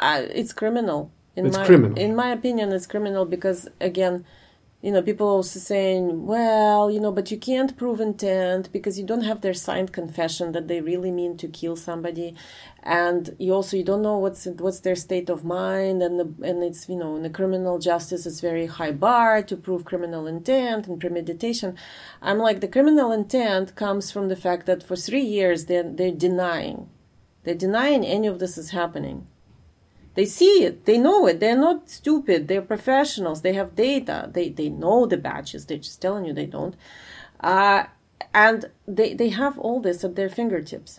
[0.00, 1.10] It's criminal.
[1.34, 1.98] In it's my, criminal.
[1.98, 4.24] In my opinion, it's criminal because again
[4.80, 9.04] you know, people also saying, well, you know, but you can't prove intent because you
[9.04, 12.36] don't have their signed confession that they really mean to kill somebody,
[12.84, 16.62] and you also you don't know what's what's their state of mind, and the, and
[16.62, 20.86] it's you know in the criminal justice it's very high bar to prove criminal intent
[20.86, 21.76] and premeditation.
[22.22, 26.12] I'm like the criminal intent comes from the fact that for three years they're they're
[26.12, 26.88] denying,
[27.42, 29.26] they're denying any of this is happening
[30.18, 31.38] they see it, they know it.
[31.38, 32.48] They're not stupid.
[32.48, 33.42] They're professionals.
[33.42, 34.28] They have data.
[34.36, 35.64] They they know the batches.
[35.64, 36.74] They're just telling you they don't.
[37.38, 37.84] Uh,
[38.34, 38.58] and
[38.96, 40.92] they they have all this at their fingertips.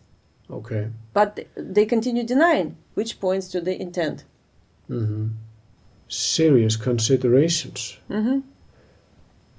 [0.50, 0.84] Okay.
[1.12, 1.32] But
[1.76, 4.24] they continue denying, which points to the intent.
[4.90, 5.28] Mm-hmm.
[6.08, 7.98] Serious considerations.
[8.10, 8.40] Mm-hmm.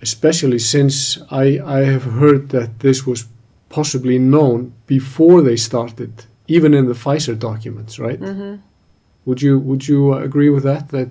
[0.01, 0.95] Especially since
[1.31, 1.45] I
[1.79, 3.29] I have heard that this was
[3.69, 6.13] possibly known before they started,
[6.49, 8.21] even in the Pfizer documents, right?
[8.21, 8.70] Mm-hmm.
[9.31, 10.89] Would you would you agree with that?
[10.89, 11.11] That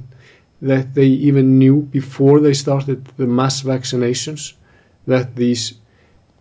[0.62, 4.41] that they even knew before they started the mass vaccinations
[5.08, 5.63] that these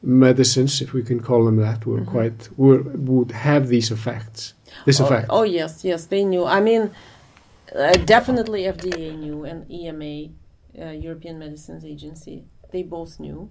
[0.02, 2.16] medicines, if we can call them that, were mm-hmm.
[2.16, 4.54] quite were, would have these effects.
[4.86, 5.26] This oh, effect.
[5.30, 6.44] Oh yes, yes, they knew.
[6.44, 6.90] I mean,
[7.72, 10.14] uh, definitely FDA knew, and EMA,
[10.85, 13.50] uh, European Medicines Agency, they both knew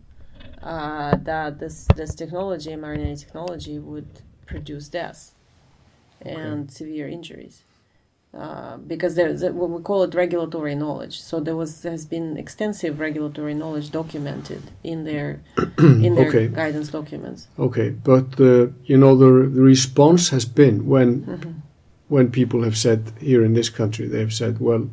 [0.61, 4.11] uh, that this this technology, mRNA technology, would
[4.45, 5.33] produce deaths
[6.21, 6.73] and okay.
[6.73, 7.63] severe injuries.
[8.33, 11.19] Uh, because there's a, what we call it regulatory knowledge.
[11.21, 15.41] So there was has been extensive regulatory knowledge documented in their
[15.79, 16.47] in their Okay.
[16.47, 17.47] guidance documents.
[17.57, 21.51] Okay, but uh, you know the, the response has been when Mm-hmm.
[22.09, 24.83] when people have said here in this country they have said, well,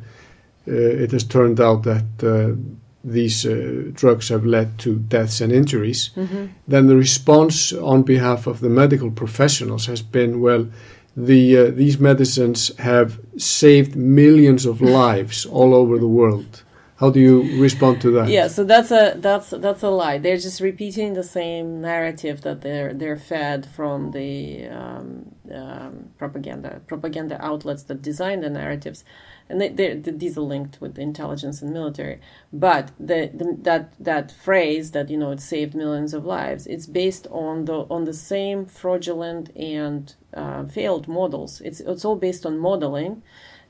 [0.67, 0.71] uh,
[1.03, 2.55] it has turned out that uh,
[3.03, 6.09] these uh, drugs have led to deaths and injuries.
[6.15, 6.45] Mm-hmm.
[6.67, 10.65] Then the response on behalf of the medical professionals has been, well,
[11.15, 16.63] the uh, these medicines have saved millions of lives all over the world.
[16.97, 18.29] How do you respond to that?
[18.29, 20.17] Yeah, so that's a that's that's a lie.
[20.17, 26.81] They're just repeating the same narrative that they're they're fed from the um, um, propaganda
[26.87, 29.03] propaganda outlets that design the narratives,
[29.47, 32.19] and they, they're, these are linked with intelligence and military.
[32.51, 36.87] But the, the that that phrase that you know it saved millions of lives, it's
[36.87, 41.61] based on the on the same fraudulent and uh, failed models.
[41.61, 43.21] It's it's all based on modeling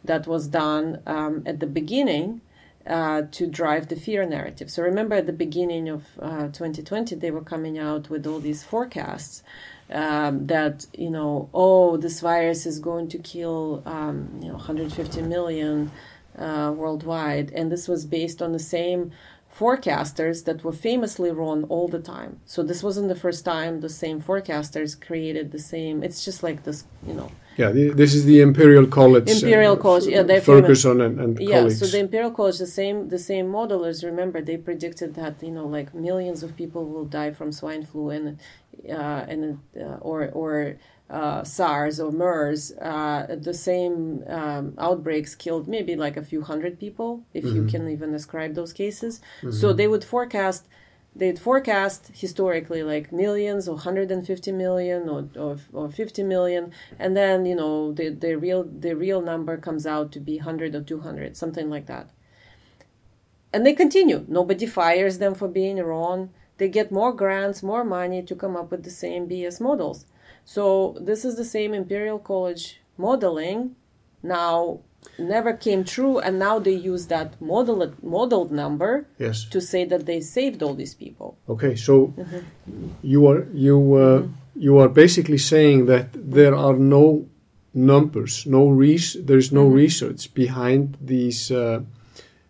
[0.03, 2.41] that was done um, at the beginning
[2.87, 4.69] uh, to drive the fear narrative.
[4.69, 8.63] So remember at the beginning of uh, 2020, they were coming out with all these
[8.63, 9.43] forecasts
[9.89, 15.21] um, that you know, oh, this virus is going to kill um, you know 150
[15.21, 15.91] million
[16.37, 19.11] uh, worldwide, and this was based on the same
[19.57, 22.39] forecasters that were famously wrong all the time.
[22.45, 26.03] So this wasn't the first time the same forecasters created the same.
[26.03, 27.31] It's just like this, you know.
[27.57, 29.29] Yeah, the, this is the Imperial College.
[29.29, 31.79] Imperial uh, College, yeah, they're Ferguson and, and yeah colleagues.
[31.79, 35.65] so the imperial college the same the same modelers remember they predicted that you know
[35.65, 38.31] like millions of people will die from swine flu and uh,
[39.27, 40.77] and uh, or or
[41.09, 46.79] uh, SARS or MERS, uh, the same um, outbreaks killed maybe like a few hundred
[46.79, 49.21] people, if you can even ascribe those cases.
[49.51, 50.65] So they would forecast,
[51.15, 57.45] they'd forecast historically like millions or 150 million or, or, or 50 million, and then
[57.45, 61.37] you know the, the real the real number comes out to be 100 or 200,
[61.37, 62.09] something like that.
[63.53, 64.25] And they continue.
[64.27, 66.31] Nobody fires them for being wrong.
[66.57, 70.05] They get more grants, more money to come up with the same BS models.
[70.45, 73.75] So this is the same Imperial College modeling.
[74.23, 74.79] Now
[75.19, 79.45] never came true, and now they use that modeled modeled number yes.
[79.53, 81.37] to say that they saved all these people.
[81.49, 82.87] Okay, so Mm-hmm.
[83.03, 84.21] you are you uh,
[84.55, 87.25] you are basically saying that there are no
[87.73, 89.75] numbers, no res- there is no Mm-hmm.
[89.83, 91.81] research behind these uh,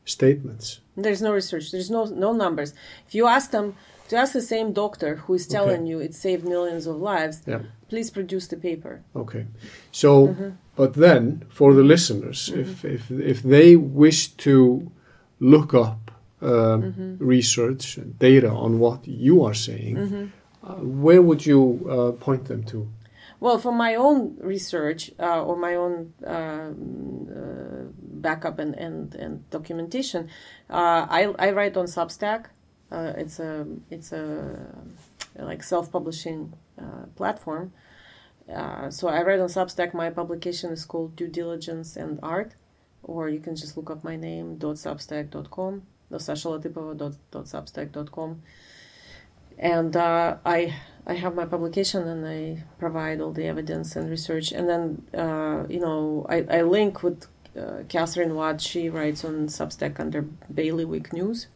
[0.05, 0.79] statements.
[0.95, 1.71] There's no research.
[1.71, 2.73] There's no no numbers.
[3.07, 3.75] If you ask them
[4.09, 5.89] to ask the same doctor who is telling Okay.
[5.89, 7.61] you it saved millions of lives, Yeah.
[7.89, 9.01] please produce the paper.
[9.15, 9.45] Okay,
[9.91, 10.49] so Mm-hmm.
[10.75, 14.91] but then for the listeners, if if if they wish to
[15.39, 17.27] look up um, Mm-hmm.
[17.35, 20.25] research and data on what you are saying, Mm-hmm.
[20.63, 22.87] uh, where would you uh, point them to?
[23.39, 27.83] Well, for my own research uh, or my own um, uh,
[28.25, 30.29] backup and, and, and documentation,
[30.69, 32.45] uh, I, I write on Substack.
[32.91, 34.57] Uh, it's a it's a
[35.37, 37.73] like self-publishing uh, platform.
[38.53, 39.93] Uh, so I write on Substack.
[39.93, 42.53] My publication is called Due Diligence and Art,
[43.03, 45.81] or you can just look up my name .substack.com,
[48.11, 48.41] com,
[49.57, 50.75] and uh, I
[51.07, 55.65] I have my publication and I provide all the evidence and research, and then uh,
[55.67, 57.27] you know I, I link with
[57.57, 58.61] uh, Katherine Watt.
[58.61, 60.21] She writes on Substack under
[60.53, 61.47] Bailiwick News,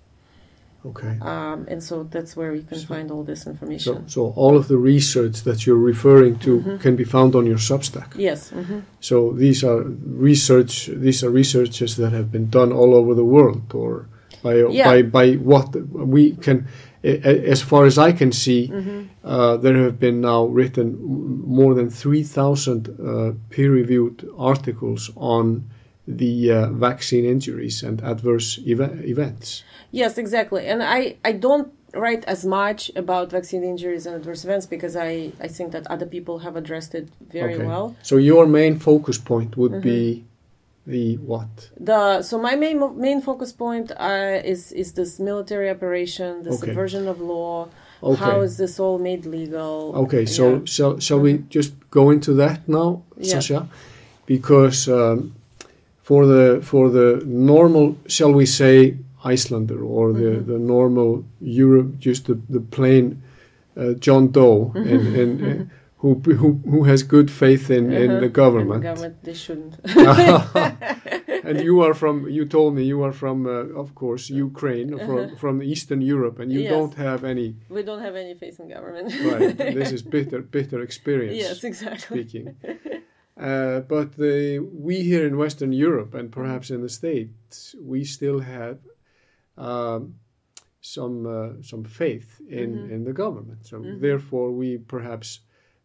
[0.86, 1.18] Okay.
[1.22, 4.08] um, and so that's where you can So- find all this information.
[4.08, 6.78] so all of the research that you're referring to Mm-hmm.
[6.78, 8.10] can be found on your Substack.
[8.16, 8.50] yes.
[8.52, 9.82] hmm So these are
[10.32, 10.90] research.
[11.06, 14.08] These are researches that have been done all over the world, or
[14.44, 14.88] by Yeah.
[14.90, 15.76] by by what
[16.16, 16.58] we can.
[17.04, 19.00] As far as I can see, Mm-hmm.
[19.24, 20.88] uh, there have been now written
[21.60, 25.46] more than three thousand uh, peer-reviewed articles on
[26.18, 29.64] the uh, vaccine injuries and adverse eva- events.
[29.91, 30.66] Yes, exactly.
[30.66, 35.32] And I, I don't write as much about vaccine injuries and adverse events because I,
[35.39, 37.66] I think that other people have addressed it very Okay.
[37.66, 37.95] well.
[38.01, 39.82] So your main focus point would Mm-hmm.
[39.82, 40.26] be
[40.88, 41.70] the what?
[41.80, 46.60] The so my main main focus point uh, is is this military operation, the Okay.
[46.68, 47.68] subversion of law.
[48.01, 48.16] Okay.
[48.24, 49.93] How is this all made legal?
[50.03, 50.60] Okay, so Yeah.
[50.66, 53.34] Shall shall we just go into that now, Yeah.
[53.34, 53.68] Sasha?
[54.26, 55.34] Because um,
[56.10, 57.10] for the for the
[57.51, 58.76] normal, shall we say,
[59.34, 60.51] Icelander or the, Mm-hmm.
[60.51, 61.10] the normal
[61.66, 63.05] Europe, just the the plain
[63.82, 64.93] uh, John Doe, Mm-hmm.
[64.93, 65.66] and, and uh,
[66.01, 66.10] who
[66.41, 68.22] who who has good faith in, in Uh-huh.
[68.26, 68.76] the government.
[68.76, 69.74] And the government they shouldn't.
[71.49, 75.22] and you are from you told me you are from uh, of course Ukraine from
[75.41, 76.70] from Eastern Europe, and you Uh-huh.
[76.70, 76.80] Yes.
[76.80, 77.47] don't have any
[77.78, 79.07] we don't have any faith in government.
[79.32, 79.57] right.
[79.80, 81.38] this is bitter bitter experience.
[81.45, 82.14] yes, exactly.
[82.16, 82.45] speaking.
[83.40, 88.40] Uh, but the, we here in Western Europe and perhaps in the States, we still
[88.40, 88.80] have
[89.58, 90.16] um,
[90.82, 92.92] some uh, some faith in, Mhm.
[92.92, 93.66] in the government.
[93.66, 94.00] So Mhm.
[94.02, 95.40] therefore, we perhaps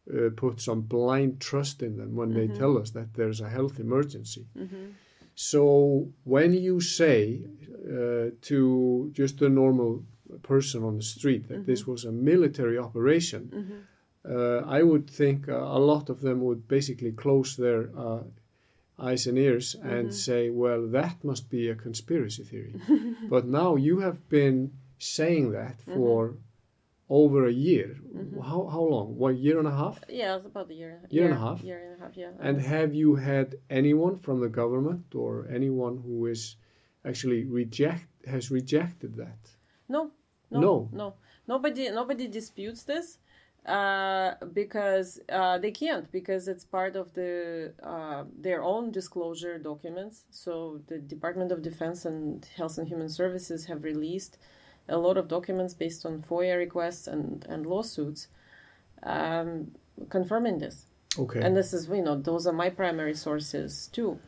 [0.07, 2.55] uh, put some blind trust in them when they Mhm.
[2.59, 4.47] tell us that there's a health emergency.
[4.55, 4.91] hmm
[5.35, 5.63] So
[6.25, 7.45] when you say
[7.99, 10.05] uh, to just a normal
[10.43, 13.77] person on the street that this was a military operation, hmm uh,
[14.25, 18.22] I would think uh, a lot of them would basically close their uh,
[18.99, 20.12] eyes and ears and Mhm.
[20.12, 22.75] say, well, that must be a conspiracy theory.
[23.29, 26.37] but now you have been saying that for
[27.11, 27.97] over a year.
[28.14, 28.41] Mhm.
[28.43, 29.18] How, how long?
[29.18, 30.01] One year and a half?
[30.09, 31.01] Yeah, it's about a year.
[31.11, 31.62] Year and a half?
[31.62, 32.31] Year and a half, yeah.
[32.41, 36.57] And have you had anyone from the government or anyone who is
[37.05, 39.41] actually reject has rejected that?
[39.89, 40.12] No,
[40.51, 40.89] no, No.
[40.93, 41.14] no,
[41.47, 43.18] Nobody, nobody disputes this
[43.67, 50.25] uh, because uh, they can't because it's part of the uh, their own disclosure documents.
[50.31, 54.37] So the Department of Defense and Health and Human Services have released
[54.89, 58.29] a lot of documents based on FOIA requests and and lawsuits
[59.03, 59.73] um,
[60.11, 60.87] confirming this.
[61.19, 61.41] Okay.
[61.41, 64.19] And this is, you know, those are my primary sources too.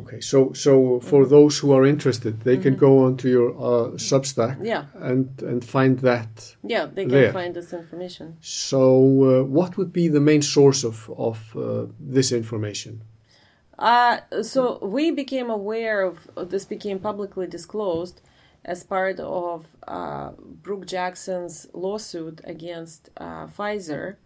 [0.00, 0.20] Okay.
[0.20, 1.30] So so for Mm-hmm.
[1.36, 5.98] those who are interested, they can go onto your uh, Substack Yeah, and and find
[6.00, 6.56] that.
[6.62, 7.32] yeah, they can There.
[7.32, 8.36] find this information.
[8.40, 8.80] So
[9.24, 13.02] uh, what would be the main source of of uh, this information?
[13.78, 16.16] Uh, so we became aware of
[16.50, 18.20] this became publicly disclosed
[18.64, 20.30] as part of uh,
[20.62, 24.16] Brook Jackson's lawsuit against uh, Pfizer,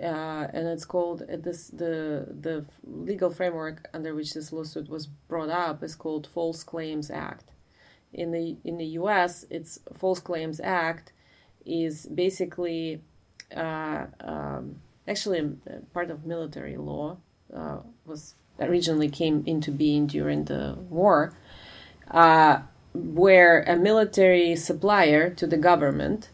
[0.00, 5.06] uh, and it's called uh, this the the legal framework under which this lawsuit was
[5.06, 7.50] brought up is called False Claims Act.
[8.12, 11.12] In the in the U.S., it's False Claims Act
[11.66, 13.02] is basically
[13.54, 15.56] uh, um, actually
[15.92, 17.18] part of military law
[17.54, 21.34] uh, was originally came into being during the war,
[22.10, 22.60] uh,
[22.94, 26.30] where a military supplier to the government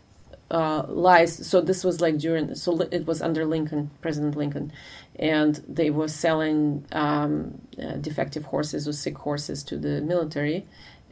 [0.55, 1.33] uh, lies.
[1.51, 2.55] So this was like during.
[2.55, 4.73] So it was under Lincoln, President Lincoln,
[5.19, 10.65] and they were selling um, uh, defective horses or sick horses to the military.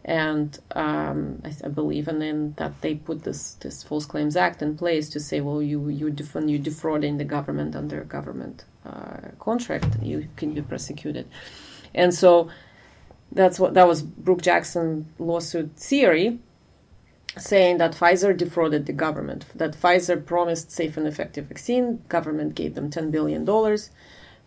[0.05, 4.63] And um, I, I believe, and then that they put this this False Claims Act
[4.63, 8.65] in place to say, well, you you def- when you defrauding the government under government
[8.87, 11.27] uh, contract, you can be prosecuted.
[11.95, 12.49] And so
[13.33, 16.39] that's what that was Brook Jackson lawsuit theory,
[17.37, 22.75] saying that Pfizer defrauded the government, that Pfizer promised safe and effective vaccine, government gave
[22.75, 23.91] them ten billion dollars,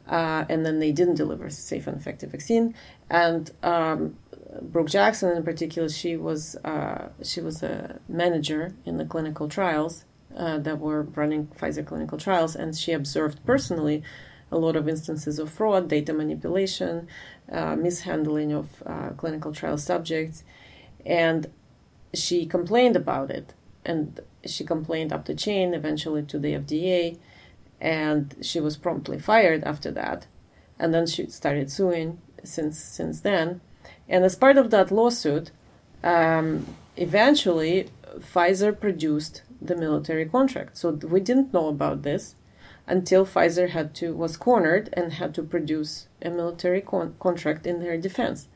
[0.07, 2.75] uh, and then they didn't deliver safe and effective vaccine.
[3.09, 4.17] And um,
[4.61, 10.05] Brook Jackson, in particular, she was uh, she was a manager in the clinical trials
[10.35, 14.03] uh, that were running Pfizer clinical trials, and she observed personally
[14.51, 17.07] a lot of instances of fraud, data manipulation,
[17.51, 20.43] uh, mishandling of uh, clinical trial subjects,
[21.03, 21.47] and
[22.15, 23.53] she complained about it.
[23.83, 27.17] And she complained up the chain, eventually to the FDA,
[27.79, 30.27] and she was promptly fired after that.
[30.79, 33.61] And then she started suing since since then.
[34.09, 35.51] And as part of that lawsuit,
[36.03, 37.89] um, eventually
[38.19, 40.77] Pfizer produced the military contract.
[40.77, 42.35] So we didn't know about this
[42.87, 47.79] until Pfizer had to was cornered and had to produce a military con- contract in
[47.79, 48.47] their defense.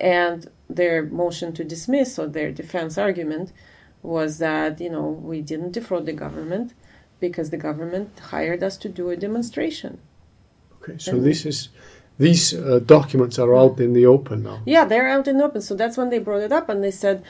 [0.00, 3.52] And their motion to dismiss or their defense argument
[4.02, 6.74] was that you know we didn't defraud the government
[7.20, 9.98] because the government hired us to do a demonstration.
[10.80, 10.96] Okay.
[10.98, 11.22] So Mhm.
[11.24, 11.68] this is
[12.18, 14.60] these uh, documents are out in the open now.
[14.66, 15.62] Yeah, they're out in the open.
[15.62, 17.22] So that's when they brought it up and they said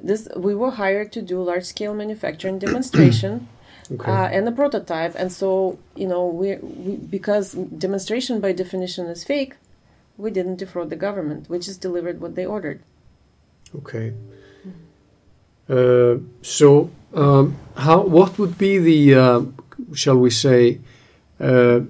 [0.00, 3.48] this we were hired to do large scale manufacturing demonstration
[3.92, 4.10] Okay.
[4.10, 5.14] uh, and a prototype.
[5.14, 9.54] And so, you know, we, we because demonstration by definition is fake,
[10.16, 11.48] we didn't defraud the government.
[11.48, 12.82] We just delivered what they ordered.
[13.76, 14.12] Okay.
[15.68, 18.02] Uh, so, um, how?
[18.02, 19.14] What would be the?
[19.14, 19.42] Uh,
[19.94, 20.80] shall we say?
[21.40, 21.80] Uh,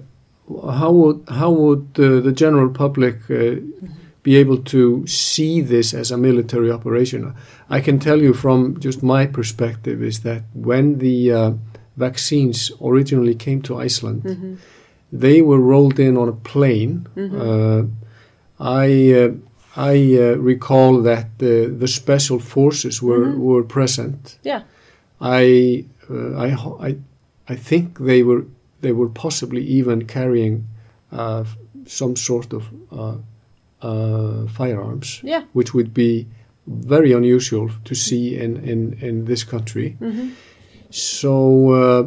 [0.47, 3.55] how would how would uh, the general public uh,
[4.23, 7.35] be able to see this as a military operation?
[7.69, 11.51] I can tell you from just my perspective is that when the uh,
[11.97, 14.59] vaccines originally came to Iceland,
[15.11, 17.07] they were rolled in on a plane.
[17.17, 17.83] Uh,
[18.59, 19.31] I uh,
[19.75, 23.37] I uh, recall that the the special forces were Mhm.
[23.39, 24.39] were present.
[24.45, 24.61] Yeah.
[25.21, 26.95] I uh, I I
[27.53, 28.43] I think they were
[28.81, 30.63] they were possibly even carrying
[31.11, 31.43] uh,
[31.87, 33.15] some sort of uh,
[33.81, 35.43] uh, firearms, Yeah.
[35.53, 36.25] which would be
[36.67, 39.95] very unusual to see in in in this country.
[39.99, 40.29] hmm
[40.89, 42.03] So, uh,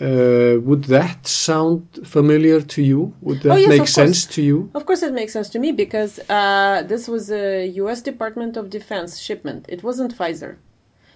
[0.00, 3.14] uh, would that sound familiar to you?
[3.20, 4.70] Would that Oh, yes, make sense to you?
[4.74, 8.02] Of course, it makes sense to me because uh, this was a U.S.
[8.02, 9.66] Department of Defense shipment.
[9.68, 10.56] It wasn't Pfizer.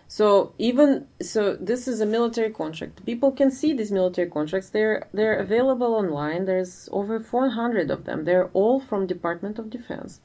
[0.06, 3.04] So even so, this is a military contract.
[3.04, 4.70] People can see these military contracts.
[4.70, 6.46] They're they're available online.
[6.46, 8.24] There's over 400 of them.
[8.24, 10.20] They're all from Department of Defense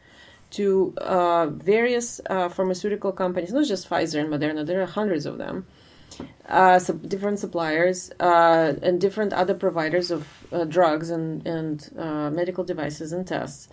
[0.51, 4.65] to uh, various uh, pharmaceutical companies, not just Pfizer and Moderna.
[4.65, 5.65] There are hundreds of them.
[6.47, 12.63] Uh, different suppliers uh, and different other providers of uh, drugs and and uh, medical
[12.65, 13.69] devices and tests,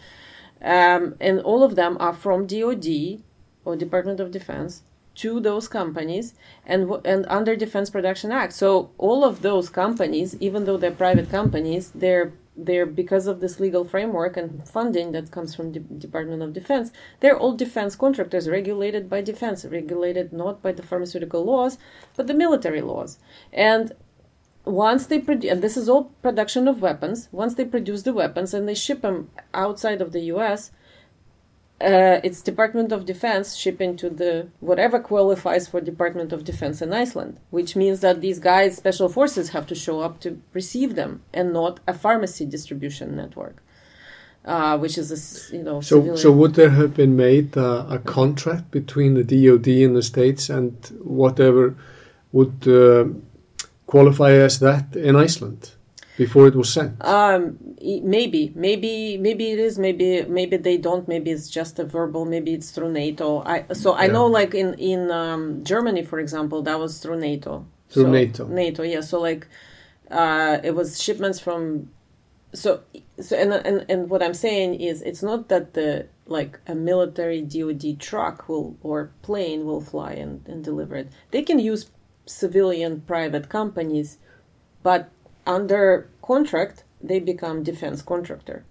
[0.62, 3.22] um, and all of them are from DoD
[3.64, 4.82] or Department of Defense
[5.16, 6.34] to those companies
[6.64, 8.52] and and under Defense Production Act.
[8.52, 13.60] So all of those companies, even though they're private companies, they're they're because of this
[13.60, 16.90] legal framework and funding that comes from the Department of Defense.
[17.20, 21.78] They're all defense contractors regulated by defense, regulated not by the pharmaceutical laws,
[22.16, 23.18] but the military laws.
[23.52, 23.92] And
[24.64, 27.28] once they produce, and this is all production of weapons.
[27.32, 30.70] Once they produce the weapons and they ship them outside of the U.S.,
[31.80, 36.92] uh, it's Department of Defense shipping to the whatever qualifies for Department of Defense in
[36.92, 41.22] Iceland, which means that these guys, special forces, have to show up to receive them,
[41.32, 43.62] and not a pharmacy distribution network,
[44.44, 47.86] uh, which is a you know So, civilian- so would there have been made uh,
[47.88, 51.76] a contract between the DoD and the states and whatever
[52.32, 53.06] would uh,
[53.86, 55.72] qualify as that in Iceland
[56.24, 56.90] before it was sent?
[57.02, 57.58] Um,
[58.16, 59.78] maybe, maybe, maybe it is.
[59.78, 60.08] Maybe,
[60.38, 61.08] maybe they don't.
[61.08, 62.22] Maybe it's just a verbal.
[62.34, 63.26] Maybe it's through NATO.
[63.54, 64.12] I so I Yeah.
[64.16, 67.52] know, like in in um, Germany, for example, that was through NATO.
[67.88, 68.42] Through So- NATO.
[68.62, 69.00] NATO, yeah.
[69.10, 69.42] So like,
[70.10, 71.88] uh, it was shipments from.
[72.52, 72.70] So,
[73.26, 77.40] so and and and what I'm saying is, it's not that the like a military
[77.54, 81.08] DoD truck will or plane will fly and, and deliver it.
[81.32, 81.82] They can use
[82.26, 84.18] civilian private companies,
[84.82, 85.08] but
[85.46, 88.64] under contract they become defense contractor.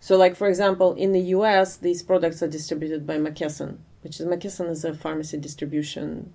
[0.00, 4.26] So, like for example, in the U.S., these products are distributed by McKesson, which is
[4.26, 6.32] McKesson is a pharmacy distribution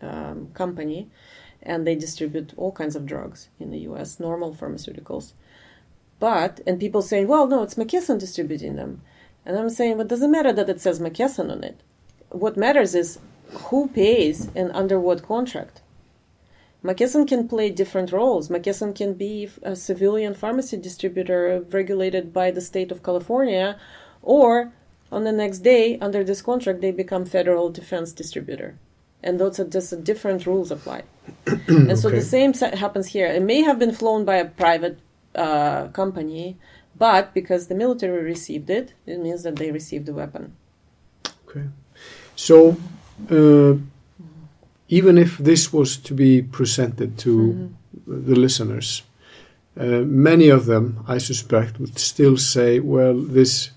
[0.00, 1.10] um, company,
[1.62, 5.32] and they distribute all kinds of drugs in the U.S., normal pharmaceuticals.
[6.20, 9.02] But and people saying, well, no, it's McKesson distributing them,
[9.44, 11.80] and I'm saying, well, it doesn't matter that it says McKesson on it.
[12.28, 13.18] What matters is
[13.52, 15.79] who pays and under what contract.
[16.84, 18.48] McKesson can play different roles.
[18.48, 23.78] McKesson can be a civilian pharmacy distributor regulated by the state of California,
[24.22, 24.72] or
[25.12, 28.78] on the next day, under this contract, they become federal defense distributor.
[29.22, 31.02] And those are just different rules apply.
[31.46, 32.18] and so Okay.
[32.18, 33.26] the same happens here.
[33.26, 34.98] It may have been flown by a private
[35.34, 36.56] uh, company,
[36.96, 40.56] but because the military received it, it means that they received the weapon.
[41.48, 41.66] Okay.
[42.36, 42.76] So,
[43.30, 43.74] uh,
[44.92, 48.26] even if this was to be presented to Mm-hmm.
[48.28, 49.02] the listeners,
[49.76, 50.84] uh, many of them,
[51.14, 53.70] I suspect, would still say, well, this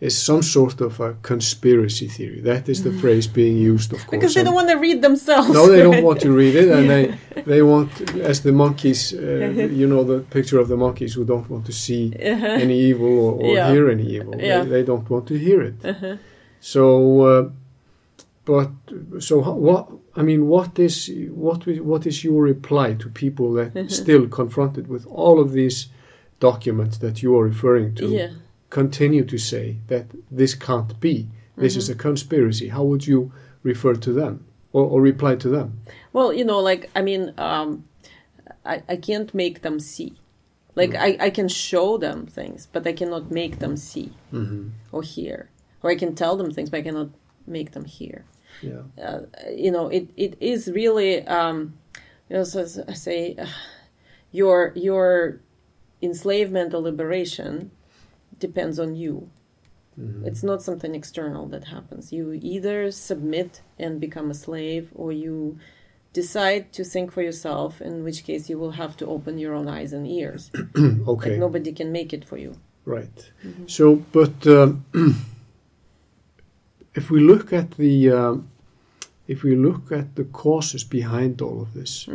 [0.00, 2.40] is some sort of a conspiracy theory.
[2.40, 4.10] That is the phrase being used, of course.
[4.10, 5.48] Because they don't want to read themselves.
[5.50, 7.04] no, they don't want to read it, and they
[7.52, 7.90] they want,
[8.30, 9.18] as the monkeys, uh,
[9.80, 12.12] you know, the picture of the monkeys who don't want to see
[12.62, 13.72] any evil or, or Yeah.
[13.72, 14.34] hear any evil.
[14.38, 14.62] Yeah.
[14.64, 15.74] They, they don't want to hear it.
[15.84, 16.16] Uh-huh.
[16.60, 16.84] So,
[17.30, 17.50] uh,
[18.44, 18.70] but
[19.20, 19.34] so
[19.68, 19.84] what?
[20.16, 25.06] I mean, what is what what is your reply to people that still confronted with
[25.06, 25.88] all of these
[26.40, 28.30] documents that you are referring to Yeah.
[28.70, 31.26] continue to say that this can't be?
[31.56, 32.08] This is a Mm-hmm.
[32.08, 32.68] conspiracy.
[32.68, 33.30] How would you
[33.62, 35.68] refer to them or, or reply to them?
[36.12, 37.84] Well, you know, like I mean, um,
[38.64, 40.12] I I can't make them see.
[40.76, 44.08] Like I I can show them things, but I cannot make them see
[44.92, 45.48] or hear.
[45.82, 47.10] Or I can tell them things, but I cannot
[47.46, 48.24] make them hear.
[48.62, 48.82] Yeah.
[49.02, 49.20] Uh,
[49.54, 51.74] you know, it it is really um,
[52.28, 53.46] you know, so as I say, uh,
[54.32, 55.40] your your
[56.02, 57.70] enslavement or liberation
[58.38, 59.30] depends on you.
[59.96, 62.12] It's not something external that happens.
[62.12, 65.58] You either submit and become a slave, or you
[66.12, 69.68] decide to think for yourself, in which case you will have to open your own
[69.68, 70.50] eyes and ears.
[71.06, 71.30] Okay.
[71.30, 72.56] Like nobody can make it for you.
[72.84, 73.30] Right.
[73.66, 74.84] So, but um,
[76.94, 78.48] if we look at the um,
[79.26, 82.08] if we look at the causes behind all of this,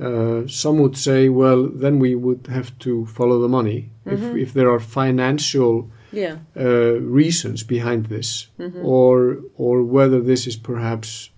[0.00, 3.90] uh, some would say, well, then we would have to follow the money.
[4.06, 6.36] If if there are financial Yeah.
[6.56, 8.48] uh, reasons behind this,
[8.82, 11.30] or or whether this is perhaps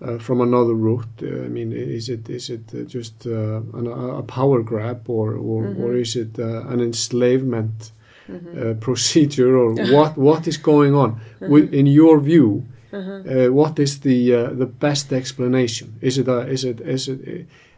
[0.00, 1.22] uh, from another route.
[1.22, 3.86] Uh, I mean, is it is it uh, just uh, an,
[4.20, 7.92] a power grab, or or, or is it uh, an enslavement
[8.28, 11.20] uh, procedure, or what what is going on?
[11.40, 12.62] Wi- in your view,
[12.94, 15.88] Uh, what is the uh, the best explanation?
[16.00, 17.32] Is it a, is it is it uh,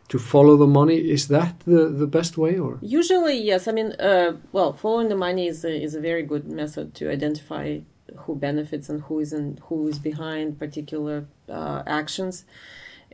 [0.08, 0.96] to follow the money?
[0.96, 2.78] Is that the, the best way or?
[2.82, 3.66] Usually, yes.
[3.68, 7.10] I mean, uh, well, following the money is a, is a very good method to
[7.10, 7.80] identify
[8.26, 12.44] who benefits and who isn't, who is behind particular uh, actions.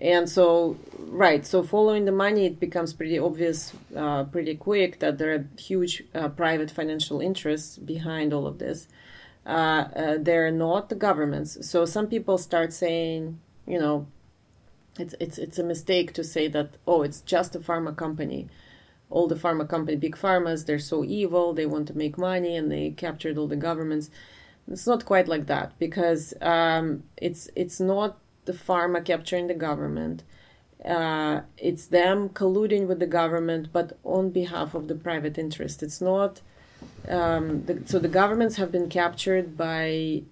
[0.03, 5.18] And so, right, so following the money, it becomes pretty obvious uh, pretty quick that
[5.18, 8.88] there are huge uh, private financial interests behind all of this.
[9.46, 11.57] Uh, uh, they're not the governments.
[11.68, 14.09] So some people start saying, you know,
[14.98, 18.48] it's it's it's a mistake to say that oh, it's just a pharma company.
[19.09, 21.53] All the pharma company, big pharmas, they're so evil.
[21.53, 24.11] They want to make money, and they captured all the governments.
[24.68, 30.22] It's not quite like that because um, it's it's not the pharma capturing the government.
[30.84, 35.82] Uh, it's them colluding with the government, but on behalf of the private interest.
[35.82, 36.40] It's not.
[37.09, 40.22] Um, the, so the governments have been captured by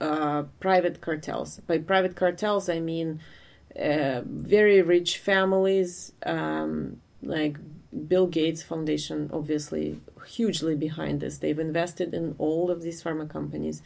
[0.00, 1.60] uh, private cartels.
[1.60, 3.20] By private cartels, I mean
[3.80, 7.58] uh, very rich families, um, like
[8.08, 11.38] Bill Gates Foundation, obviously hugely behind this.
[11.38, 13.82] They've invested in all of these pharma companies.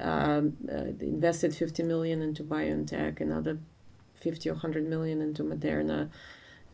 [0.00, 3.58] Um, uh, invested 50 million into BioNTech, another
[4.14, 6.10] 50 or 100 million into Moderna.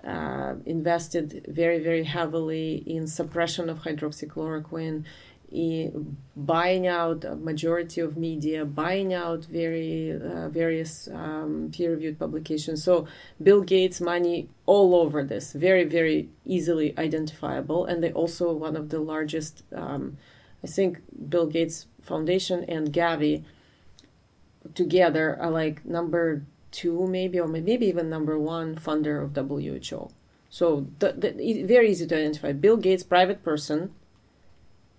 [0.05, 5.05] Uh, invested very, very heavily in suppression of hydroxychloroquine,
[5.51, 12.83] in buying out a majority of media, buying out very uh, various um, peer-reviewed publications.
[12.85, 13.07] So
[13.43, 18.91] Bill Gates money all over this, very very easily identifiable, and they also one of
[18.91, 19.63] the largest.
[19.75, 20.19] Um,
[20.65, 20.99] I think
[21.29, 23.45] Bill Gates Foundation and Gavi
[24.75, 30.11] together are like number two, maybe, or maybe even number one funder of WHO.
[30.49, 32.53] So the, the, very easy to identify.
[32.53, 33.95] Bill Gates, private person,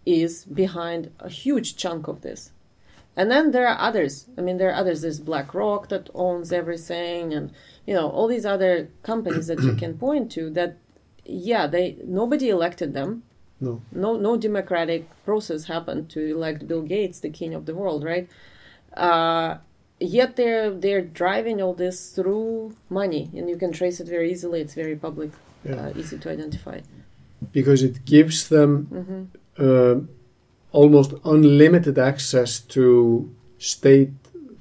[0.06, 2.52] is behind a huge chunk of this.
[3.16, 4.28] And then there are others.
[4.38, 5.02] I mean, there are others.
[5.02, 7.52] There's BlackRock that owns everything, and
[7.88, 10.52] you know all these other companies that you can point to.
[10.52, 10.78] That,
[11.26, 13.24] yeah, they nobody elected them.
[13.60, 13.82] No.
[13.92, 18.30] No, no democratic process happened to elect Bill Gates, the king of the world, right?
[18.96, 19.58] Uh,
[20.00, 24.62] yet they're they're driving all this through money, and you can trace it very easily.
[24.62, 25.32] It's very public,
[25.64, 25.88] yeah.
[25.88, 26.82] uh, easy to identify.
[27.52, 29.96] Because it gives them mm-hmm uh,
[30.72, 34.12] almost unlimited access to state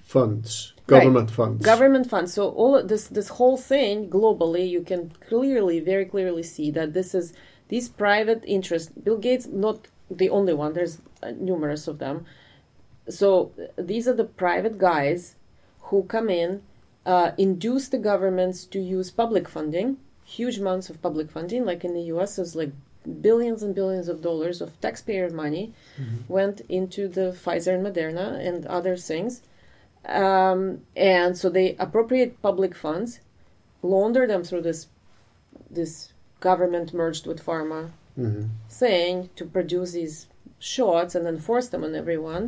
[0.05, 1.37] funds, government right.
[1.37, 1.65] funds.
[1.65, 2.33] Government funds.
[2.33, 7.15] So all this this whole thing globally, you can clearly, very clearly see that this
[7.15, 7.33] is
[7.69, 8.91] these private interests.
[8.91, 10.73] Bill Gates, not the only one.
[10.75, 12.27] There's uh, numerous of them.
[13.09, 15.37] So these are the private guys
[15.83, 16.63] who come in,
[17.05, 21.65] uh, induce the governments to use public funding, huge amounts of public funding.
[21.65, 22.73] Like in the U.S., there's like
[23.21, 26.33] billions and billions of dollars of taxpayer money mm-hmm.
[26.33, 29.43] went into the Pfizer and Moderna and other things.
[30.05, 33.21] Um, and so they appropriate public funds,
[33.83, 34.87] launder them through this
[35.71, 36.13] this
[36.51, 37.83] government merged with pharma
[38.19, 38.47] mm-hmm.
[38.83, 40.17] thing to produce these
[40.59, 42.45] shots and then force them on everyone.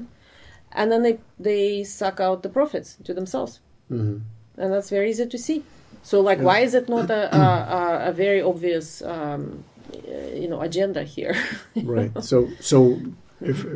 [0.72, 1.18] And then they,
[1.49, 3.61] they suck out the profits to themselves.
[3.90, 4.18] Mm-hmm.
[4.61, 5.59] And that's very easy to see.
[6.03, 6.49] So, like, yeah.
[6.49, 9.64] why is it not a, a, a very obvious um,
[10.34, 11.36] you know agenda here.
[11.82, 12.11] right.
[12.22, 13.01] So so
[13.40, 13.66] if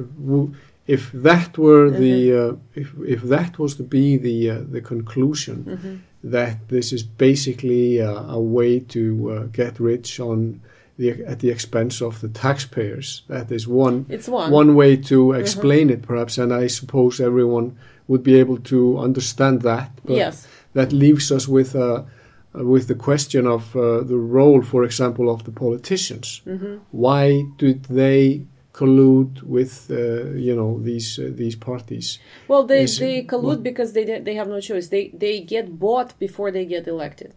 [0.87, 2.01] if that were mm-hmm.
[2.01, 5.97] the uh, if if that was to be the uh, the conclusion mm-hmm.
[6.23, 10.61] That this is basically a, a way to uh, get rich on
[10.99, 13.23] the at the expense of the taxpayers.
[13.29, 14.51] That is one it's one.
[14.51, 16.03] one way to explain mm-hmm.
[16.03, 17.77] it, perhaps, and I suppose everyone
[18.09, 19.91] would be able to understand that.
[20.05, 20.47] But yes.
[20.75, 22.07] That leaves us with a
[22.55, 26.43] uh, with the question of uh, the role, for example, of the politicians.
[26.47, 26.77] Mm-hmm.
[26.91, 32.19] Why did they collude with uh, you know these uh, these parties?
[32.49, 34.89] Well, they, Is, they collude because they they have no choice.
[34.89, 37.35] They they get bought before they get elected.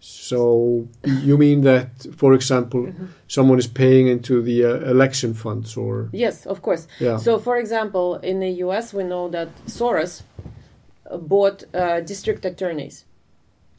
[0.00, 3.06] So you mean that, for example, mm-hmm.
[3.26, 6.86] someone is paying into the uh, election funds, or yes, of course.
[7.00, 7.16] Yeah.
[7.16, 10.22] So, for example, in the U.S., we know that Soros
[11.18, 13.04] bought uh, district attorneys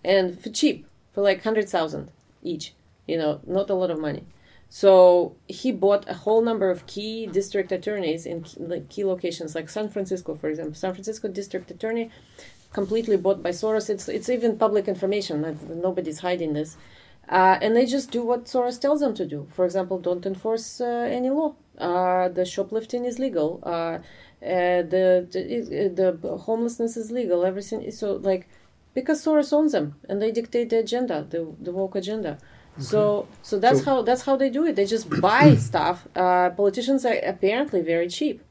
[0.04, 2.10] and for cheap, for like hundred thousand
[2.41, 2.74] each.
[3.08, 4.24] You know, not a lot of money.
[4.70, 8.43] So he bought a whole number of key district attorneys in
[8.89, 10.76] key, locations, like San Francisco, for example.
[10.76, 12.11] San Francisco district attorney,
[12.74, 13.89] completely bought by Soros.
[13.89, 15.57] It's it's even public information.
[15.82, 16.76] Nobody's hiding this,
[17.30, 19.47] uh, and they just do what Soros tells them to do.
[19.55, 21.55] For example, don't enforce uh, any law.
[21.78, 23.61] Uh, the shoplifting is legal.
[23.63, 23.99] Uh,
[24.43, 27.45] uh, the, the the homelessness is legal.
[27.45, 28.49] Everything is so like
[28.93, 32.39] because Soros owns them and they dictate the agenda, the, the woke agenda.
[32.78, 32.84] Okay.
[32.84, 34.75] So, so that's so, how that's how they do it.
[34.75, 36.07] They just buy stuff.
[36.15, 38.41] Uh, politicians are apparently very cheap.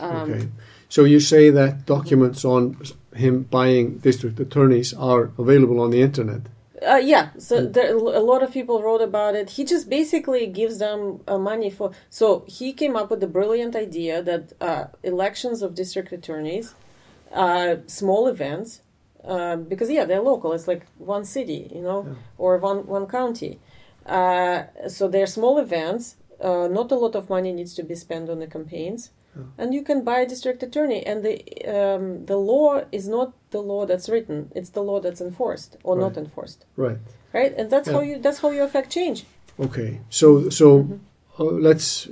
[0.00, 0.48] Um, okay.
[0.88, 2.76] So you say that documents on
[3.14, 6.42] him buying district attorneys are available on the internet.
[6.86, 9.50] Uh, yeah, so there, a lot of people wrote about it.
[9.50, 11.90] He just basically gives them uh, money for.
[12.08, 16.74] So he came up with the brilliant idea that uh, elections of district attorneys,
[17.32, 18.80] uh, small events,
[19.24, 20.52] uh, because yeah, they're local.
[20.52, 22.14] It's like one city, you know, Yeah.
[22.38, 23.58] or one one county.
[24.08, 26.16] Uh, so they're small events.
[26.40, 29.10] Uh, not a lot of money needs to be spent on the campaigns,
[29.56, 31.04] and you can buy a district attorney.
[31.04, 31.36] And the
[31.66, 35.96] um, the law is not the law that's written; it's the law that's enforced or
[35.98, 36.64] not enforced.
[36.76, 36.98] Right.
[37.32, 37.52] right?
[37.56, 39.24] And that's how you that's how you affect change.
[39.58, 40.00] Okay.
[40.10, 41.00] So so
[41.38, 42.08] uh, let's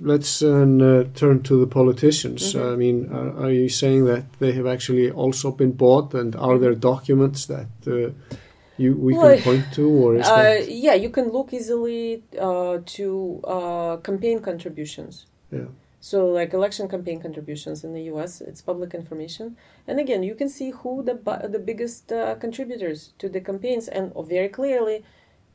[0.00, 2.54] let's uh, turn to the politicians.
[2.54, 6.58] I mean, are, are you saying that they have actually also been bought, and are
[6.58, 8.36] there documents that uh,
[8.78, 12.78] you we Well, can point to, or is uh, yeah you can look easily uh,
[12.96, 15.68] to uh, campaign contributions yeah?
[16.00, 19.56] so like election campaign contributions in the us it's public information
[19.88, 21.14] and again you can see who the
[21.48, 25.04] the biggest uh, contributors to the campaigns and very clearly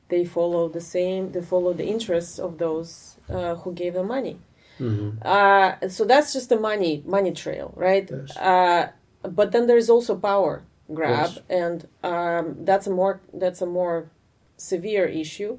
[0.10, 4.38] they follow the same they follow the interests of those uh, who gave them money
[4.80, 5.24] Mhm.
[5.24, 8.10] Uh, so that's just the money money trail, right?
[8.10, 8.36] Yes.
[8.36, 8.90] Uh,
[9.22, 10.64] but then there is also power
[10.94, 14.10] grab, and um, that's a more that's a more
[14.58, 15.58] severe issue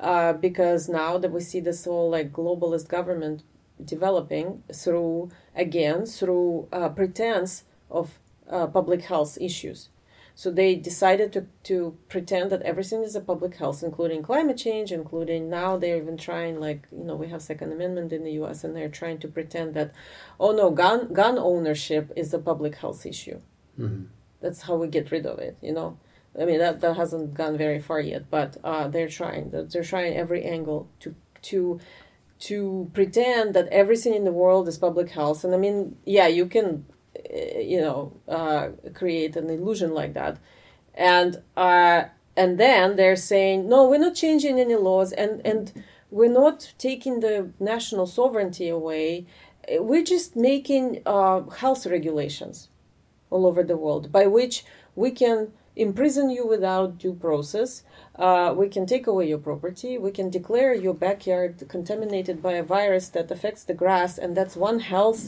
[0.00, 3.42] uh, because now that we see this whole like globalist government
[3.84, 8.18] developing through again through uh, pretense of
[8.50, 9.88] uh, public health issues.
[10.36, 14.90] So they decided to, to pretend that everything is a public health, including climate change,
[14.90, 18.64] including now they're even trying like you know we have Second Amendment in the U.S.
[18.64, 19.92] and they're trying to pretend that
[20.40, 23.40] oh no gun gun ownership is a public health issue.
[23.78, 24.06] Mhm.
[24.44, 25.56] That's how we get rid of it.
[25.62, 25.96] You know,
[26.38, 29.50] I mean that that hasn't gone very far yet, but uh, they're trying.
[29.50, 31.14] They're they're trying every angle to
[31.50, 31.80] to
[32.40, 35.44] to pretend that everything in the world is public health.
[35.44, 36.84] And I mean, yeah, you can,
[37.18, 40.36] uh, you know, uh, create an illusion like that,
[40.94, 42.04] and uh,
[42.36, 45.72] and then they're saying, no, we're not changing any laws, and and
[46.10, 49.26] we're not taking the national sovereignty away.
[49.78, 52.68] We're just making uh, health regulations
[53.34, 54.56] all over the world by which
[55.02, 55.38] we can
[55.76, 57.70] imprison you without due process.
[58.26, 59.92] Uh, we can take away your property.
[59.98, 64.56] We can declare your backyard contaminated by a virus that affects the grass, and that's
[64.56, 65.22] one health,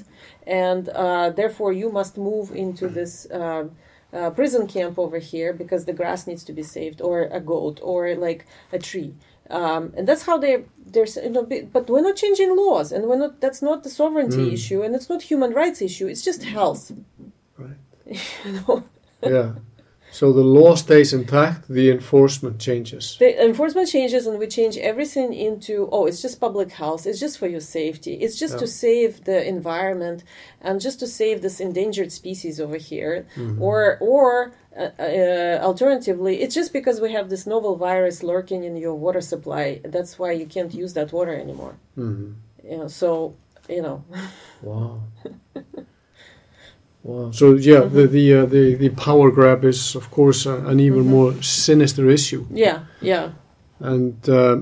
[0.46, 3.12] and uh, therefore you must move into this.
[3.40, 3.64] Uh,
[4.12, 7.76] uh, prison camp over here because the grass needs to be saved, or a goat,
[7.82, 9.10] or like a tree,
[9.50, 11.42] um, and that's how they there's you know.
[11.74, 13.40] But we're not changing laws, and we're not.
[13.42, 14.52] That's not the sovereignty Mm.
[14.56, 16.06] issue, and it's not human rights issue.
[16.12, 16.92] It's just health.
[18.06, 18.84] You know.
[19.22, 19.52] yeah.
[20.12, 21.68] So the law stays intact.
[21.68, 23.16] The enforcement changes.
[23.18, 27.36] The enforcement changes, and we change everything into oh, it's just public health, it's just
[27.38, 30.24] for your safety, it's just to save the environment,
[30.62, 33.60] and just to save this endangered species over here, Mm-hmm.
[33.60, 38.74] or or uh, uh, alternatively, it's just because we have this novel virus lurking in
[38.76, 39.80] your water supply.
[39.84, 41.74] That's why you can't use that water anymore.
[41.98, 42.36] Mhm.
[42.70, 43.34] You know, so
[43.68, 44.02] you know,
[44.62, 45.02] Wow.
[47.06, 47.30] wow.
[47.30, 51.04] So yeah, the the, uh, the the power grab is of course uh, an even
[51.16, 53.32] more sinister issue, yeah, yeah,
[53.80, 54.56] and um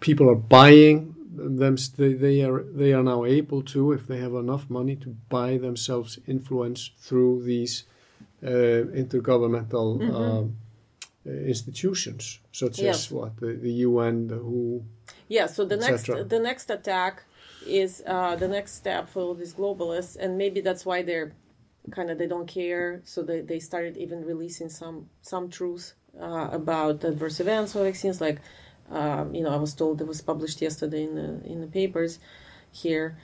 [0.00, 1.14] people are buying
[1.60, 1.76] them.
[1.96, 5.58] They, they are they are now able to, if they have enough money, to buy
[5.58, 7.84] themselves influence through these
[8.42, 9.86] uh, intergovernmental.
[10.14, 10.56] Um,
[11.26, 13.06] uh, institutions such Yes.
[13.06, 14.84] as what the, the UN, the WHO.
[15.28, 17.24] Yeah, so the next the next attack
[17.66, 21.32] is uh, the next step for all these globalists, and maybe that's why they're
[21.90, 23.00] kind of they don't care.
[23.04, 28.20] So they, they started even releasing some some truths uh, about adverse events or vaccines.
[28.20, 28.40] Like
[28.90, 32.18] um, you know, I was told it was published yesterday in the in the papers
[32.70, 33.16] here.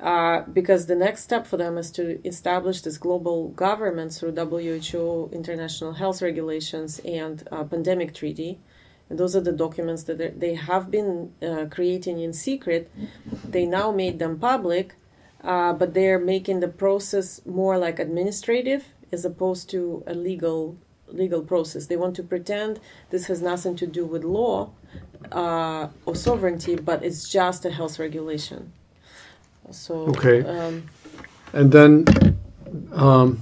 [0.00, 5.28] Uh, because the next step for them is to establish this global government through WHO,
[5.32, 8.60] international health regulations, and uh, pandemic treaty.
[9.10, 12.88] And those are the documents that they- they have been uh, creating in secret.
[13.42, 14.94] They now made them public,
[15.44, 20.76] uh, but they're making the process more like administrative as opposed to a legal
[21.10, 21.86] legal process.
[21.86, 22.80] They want to pretend
[23.10, 24.70] this has nothing to do with law
[25.32, 28.72] uh, or sovereignty, but it's just a health regulation.
[29.70, 30.42] So Okay.
[30.42, 30.82] um,
[31.52, 32.04] And then
[32.92, 33.40] um,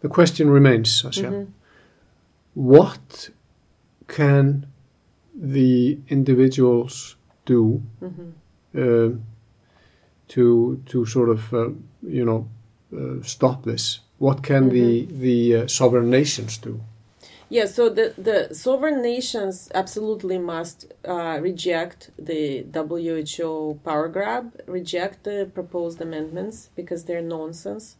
[0.00, 1.30] the question remains, Sasha.
[1.30, 1.46] mhm.
[2.54, 3.30] What
[4.06, 4.66] can
[5.34, 8.32] the individuals do Mhm.
[8.74, 9.16] uh,
[10.28, 11.70] to to sort of uh,
[12.02, 12.48] you know
[12.96, 14.00] uh, stop this?
[14.18, 16.80] What can the the uh, sovereign nations do?
[17.50, 25.24] Yeah, so the, the sovereign nations absolutely must uh, reject the WHO power grab, reject
[25.24, 27.96] the proposed amendments because they're nonsense.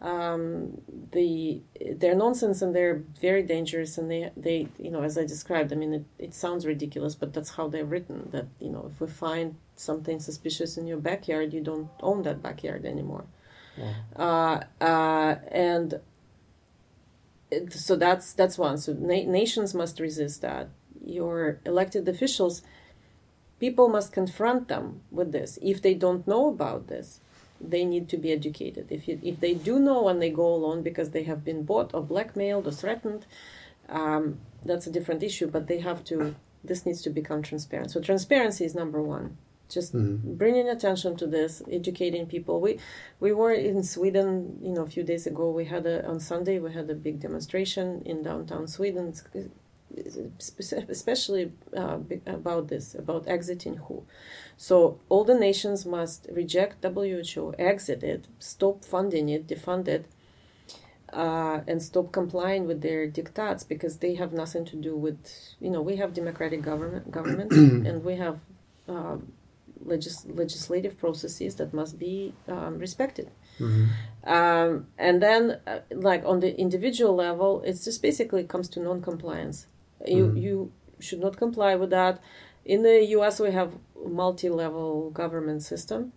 [0.00, 0.80] um,
[1.12, 1.60] the
[1.96, 5.76] they're nonsense and they're very dangerous and they they you know as I described I
[5.76, 9.08] mean it, it sounds ridiculous but that's how they're written that you know if we
[9.08, 13.24] find something suspicious in your backyard you don't own that backyard anymore
[14.16, 16.00] uh, uh, and
[17.50, 20.68] it, so that's that's one so na- nations must resist that
[21.04, 22.62] your elected officials
[23.60, 27.20] people must confront them with this if they don't know about this
[27.60, 28.86] they need to be educated.
[28.90, 31.92] If you, if they do know and they go alone because they have been bought
[31.94, 33.26] or blackmailed or threatened,
[33.88, 35.46] um, that's a different issue.
[35.48, 36.36] But they have to.
[36.62, 37.90] This needs to become transparent.
[37.90, 39.38] So transparency is number one.
[39.68, 40.34] Just mm-hmm.
[40.34, 42.60] bringing attention to this, educating people.
[42.60, 42.78] We
[43.20, 45.50] we were in Sweden, you know, a few days ago.
[45.50, 49.14] We had a on Sunday we had a big demonstration in downtown Sweden
[50.88, 54.04] especially uh, about this, about exiting WHO.
[54.56, 60.06] So all the nations must reject WHO, exit it, stop funding it, defund it,
[61.12, 65.18] uh, and stop complying with their diktats because they have nothing to do with,
[65.60, 67.56] you know, we have democratic government governments
[67.88, 68.40] and we have
[68.88, 69.16] uh,
[69.84, 73.30] legis- legislative processes that must be um, respected.
[73.58, 74.30] Mm-hmm.
[74.30, 79.66] Um, and then, uh, like on the individual level, it just basically comes to non-compliance.
[80.06, 80.42] You mm.
[80.42, 82.20] you should not comply with that.
[82.64, 83.72] In the U.S., we have
[84.04, 86.12] multi-level government system,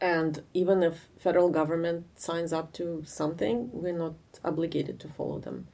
[0.00, 4.14] and even if federal government signs up to something, we're not
[4.44, 5.68] obligated to follow them.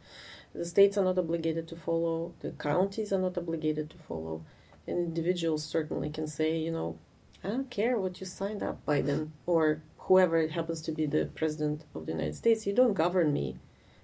[0.55, 2.35] The states are not obligated to follow.
[2.41, 4.45] The counties are not obligated to follow.
[4.89, 6.99] And individuals certainly can say, you know,
[7.45, 11.27] I don't care what you signed up, Biden, or whoever it happens to be the
[11.27, 12.67] president of the United States.
[12.67, 13.57] You don't govern me.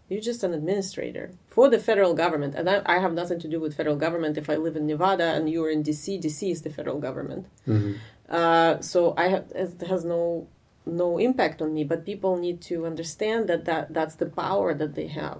[0.08, 2.54] You're just an administrator for the federal government.
[2.54, 4.36] And I, I, have nothing to do with federal government.
[4.36, 7.46] If I live in Nevada and you're in DC, DC is the federal government.
[7.66, 7.94] Mm-hmm.
[8.28, 10.46] Uh, so I have, it has no
[10.86, 11.84] no impact on me.
[11.84, 15.38] But people need to understand that, that that's the power that they have.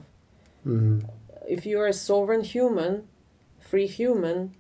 [0.66, 1.00] Mm-hmm.
[1.46, 3.06] If you're a sovereign human,
[3.60, 4.54] free human,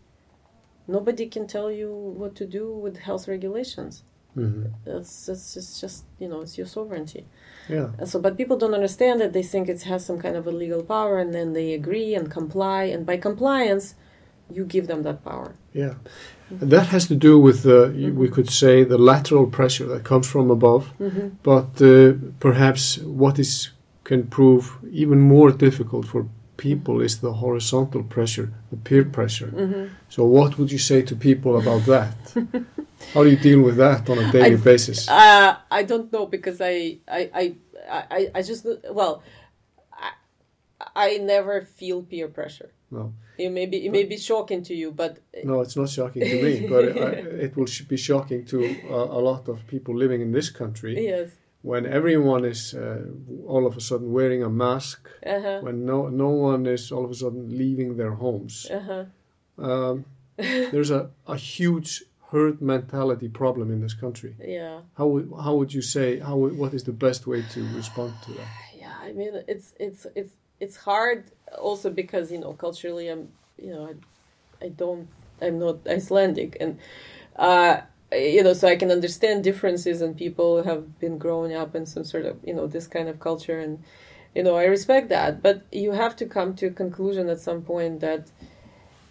[0.86, 4.02] nobody can tell you what to do with health regulations.
[4.36, 4.66] Mm-hmm.
[4.86, 7.26] It's, it's, it's just you know it's your sovereignty.
[7.68, 7.90] Yeah.
[8.04, 9.32] So, but people don't understand it.
[9.32, 12.30] They think it has some kind of a legal power, and then they agree and
[12.30, 12.84] comply.
[12.84, 13.94] And by compliance,
[14.50, 15.54] you give them that power.
[15.72, 15.94] Yeah,
[16.52, 16.68] mm-hmm.
[16.68, 18.18] that has to do with the mm-hmm.
[18.18, 21.28] we could say the lateral pressure that comes from above, mm-hmm.
[21.42, 23.70] but uh, perhaps what is
[24.02, 26.26] can prove even more difficult for
[26.56, 29.48] people is the horizontal pressure, the peer pressure.
[29.48, 29.94] Mm-hmm.
[30.08, 32.14] So, what would you say to people about that?
[33.12, 35.08] How do you deal with that on a daily I, basis?
[35.08, 37.54] Uh, I don't know because I, I, I,
[37.90, 39.22] I, I just well,
[39.92, 40.10] I,
[40.94, 42.70] I never feel peer pressure.
[42.90, 43.12] No.
[43.36, 46.42] It may be it may be shocking to you, but no, it's not shocking to
[46.42, 46.68] me.
[46.68, 46.96] but it,
[47.46, 51.04] it will be shocking to a, a lot of people living in this country.
[51.04, 51.30] Yes
[51.64, 53.06] when everyone is uh,
[53.46, 55.60] all of a sudden wearing a mask, uh-huh.
[55.62, 59.04] when no no one is all of a sudden leaving their homes, uh-huh.
[59.58, 60.04] um,
[60.36, 64.34] there's a, a huge herd mentality problem in this country.
[64.38, 64.80] Yeah.
[64.98, 68.32] How would how would you say how what is the best way to respond to
[68.32, 68.48] that?
[68.78, 73.70] Yeah, I mean it's it's it's it's hard also because you know culturally I'm you
[73.72, 75.08] know I, I don't
[75.40, 76.78] I'm not Icelandic and.
[77.36, 77.80] Uh,
[78.14, 82.04] you know so i can understand differences and people have been growing up in some
[82.04, 83.82] sort of you know this kind of culture and
[84.34, 85.42] you know i respect that.
[85.42, 88.30] But you have to come to a conclusion at some point that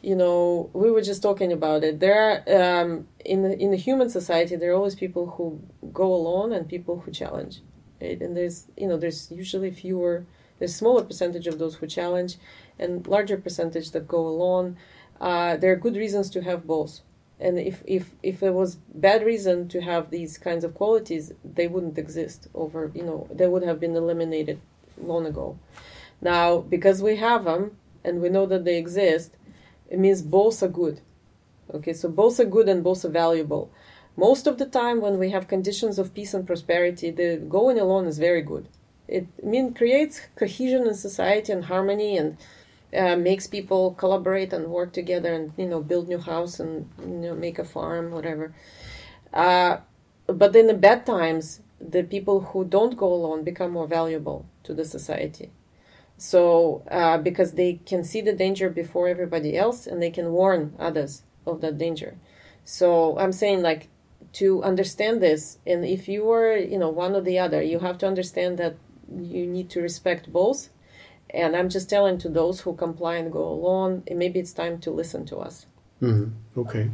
[0.01, 1.99] you know we were just talking about it.
[1.99, 5.61] There are um, in the, in the human society there are always people who
[5.93, 7.61] go alone and people who challenge
[8.01, 8.21] right?
[8.21, 10.25] and there's you know there's usually fewer
[10.59, 12.35] there's smaller percentage of those who challenge
[12.77, 14.77] and larger percentage that go alone.
[15.21, 17.01] Uh, there are good reasons to have both
[17.39, 21.67] and if if if there was bad reason to have these kinds of qualities they
[21.67, 24.59] wouldn't exist over you know they would have been eliminated
[25.01, 25.57] long ago.
[26.21, 29.35] Now because we have them and we know that they exist
[29.89, 31.01] it means both are good.
[31.73, 33.71] Okay so both are good and both are valuable.
[34.15, 38.05] Most of the time when we have conditions of peace and prosperity the going alone
[38.05, 38.69] is very good.
[39.07, 42.37] It mean creates cohesion in society and harmony and
[42.95, 47.07] uh, makes people collaborate and work together and you know build new house and you
[47.07, 48.53] know make a farm whatever.
[49.33, 49.77] Uh,
[50.27, 54.73] but in the bad times the people who don't go alone become more valuable to
[54.73, 55.51] the society.
[56.17, 60.75] So uh, because they can see the danger before everybody else and they can warn
[60.79, 62.17] others of that danger.
[62.65, 63.89] So i'm saying like
[64.33, 67.97] to understand this and if you are you know one or the other you have
[67.99, 68.75] to understand that
[69.15, 70.69] you need to respect both
[71.33, 74.91] and I'm just telling to those who comply and go along, maybe it's time to
[74.91, 75.65] listen to us.
[76.01, 76.59] Mm-hmm.
[76.59, 76.89] Okay.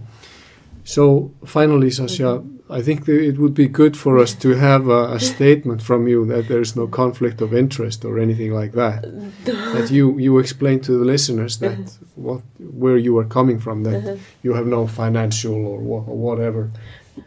[0.83, 2.71] So finally, Sasha, mm-hmm.
[2.71, 6.25] I think it would be good for us to have a, a statement from you
[6.27, 9.03] that there is no conflict of interest or anything like that.
[9.45, 12.05] that you you explain to the listeners that uh-huh.
[12.15, 14.15] what where you are coming from, that uh-huh.
[14.41, 16.71] you have no financial or, wha- or whatever.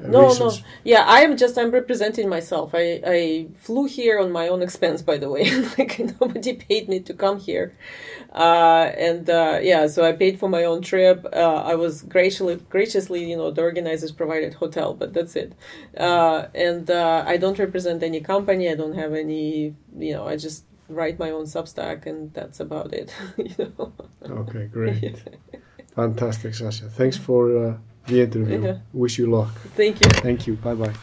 [0.01, 0.53] No, no.
[0.85, 2.71] Yeah, I am just I'm representing myself.
[2.75, 5.51] I I flew here on my own expense, by the way.
[5.79, 7.75] like nobody paid me to come here,
[8.33, 11.27] uh, and uh, yeah, so I paid for my own trip.
[11.33, 15.53] Uh, I was graciously graciously, you know, the organizers provided hotel, but that's it.
[15.97, 18.71] Uh, and uh, I don't represent any company.
[18.71, 22.93] I don't have any, you know, I just write my own Substack, and that's about
[22.93, 23.15] it.
[23.37, 23.93] you know.
[24.29, 25.23] Okay, great.
[25.95, 26.89] Fantastic, Sasha.
[26.89, 27.77] Thanks for uh,
[28.07, 28.63] the interview.
[28.63, 28.79] Yeah.
[28.93, 29.55] Wish you luck.
[29.77, 30.11] Thank you.
[30.21, 30.55] Thank you.
[30.55, 30.95] Bye bye.